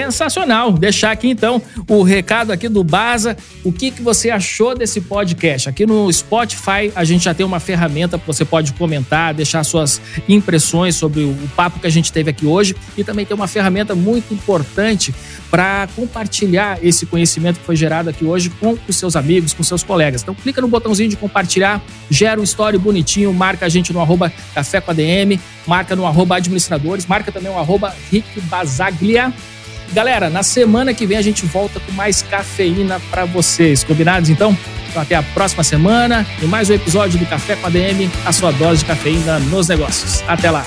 Sensacional. 0.07 0.73
Deixar 0.73 1.11
aqui 1.11 1.29
então 1.29 1.61
o 1.89 2.05
recado 2.05 2.53
aqui 2.53 2.69
do 2.69 2.85
Baza. 2.85 3.37
O 3.65 3.73
que, 3.73 3.91
que 3.91 4.01
você 4.01 4.31
achou 4.31 4.73
desse 4.73 5.01
podcast? 5.01 5.69
Aqui 5.69 5.85
no 5.85 6.13
Spotify 6.13 6.93
a 6.95 7.03
gente 7.03 7.25
já 7.25 7.35
tem 7.35 7.45
uma 7.45 7.59
ferramenta 7.59 8.17
que 8.17 8.25
você 8.25 8.45
pode 8.45 8.73
comentar, 8.75 9.35
deixar 9.35 9.65
suas 9.65 10.01
impressões 10.29 10.95
sobre 10.95 11.25
o 11.25 11.37
papo 11.57 11.81
que 11.81 11.89
a 11.89 11.91
gente 11.91 12.13
teve 12.13 12.31
aqui 12.31 12.47
hoje 12.47 12.77
e 12.97 13.03
também 13.03 13.27
tem 13.27 13.35
uma 13.35 13.49
ferramenta 13.49 13.97
muito 13.97 14.33
importante 14.33 15.13
para 15.51 15.89
compartilhar 15.97 16.79
esse 16.83 17.05
conhecimento 17.05 17.59
que 17.59 17.67
foi 17.67 17.75
gerado 17.75 18.09
aqui 18.09 18.25
hoje 18.25 18.51
com 18.51 18.79
os 18.87 18.97
seus 18.97 19.17
amigos, 19.17 19.53
com 19.53 19.65
seus 19.65 19.83
colegas. 19.83 20.23
Então 20.23 20.37
clica 20.37 20.61
no 20.61 20.69
botãozinho 20.69 21.09
de 21.09 21.17
compartilhar, 21.17 21.83
gera 22.09 22.41
um 22.41 22.45
story 22.45 22.79
bonitinho, 22.79 23.33
marca 23.33 23.67
a 23.67 23.69
gente 23.69 23.93
no 23.93 24.01
arroba 24.01 24.33
café 24.55 24.81
com 24.81 24.93
ADM, 24.93 25.41
marca 25.67 25.97
no 25.97 26.07
arroba 26.07 26.37
administradores, 26.37 27.07
marca 27.07 27.33
também 27.33 27.51
o 27.51 27.59
arroba 27.59 27.93
Rick 28.11 28.41
Basaglia 28.43 29.35
Galera, 29.93 30.29
na 30.29 30.43
semana 30.43 30.93
que 30.93 31.07
vem 31.07 31.17
a 31.17 31.23
gente 31.23 31.47
volta 31.47 31.81
com 31.81 31.93
mais 31.93 32.23
cafeína 32.23 33.01
para 33.11 33.25
vocês. 33.25 33.85
Combinados 33.85 34.31
então? 34.31 34.57
Então 34.89 35.03
até 35.03 35.15
a 35.15 35.23
próxima 35.23 35.63
semana 35.63 36.27
e 36.43 36.47
mais 36.47 36.71
um 36.71 36.75
episódio 36.75 37.19
do 37.19 37.27
Café 37.27 37.57
com 37.57 37.67
a 37.67 37.71
DM, 37.71 38.11
a 38.25 38.33
sua 38.33 38.51
dose 38.53 38.81
de 38.81 38.87
cafeína 38.87 39.39
nos 39.39 39.69
negócios. 39.69 40.23
Até 40.27 40.51
lá. 40.51 40.67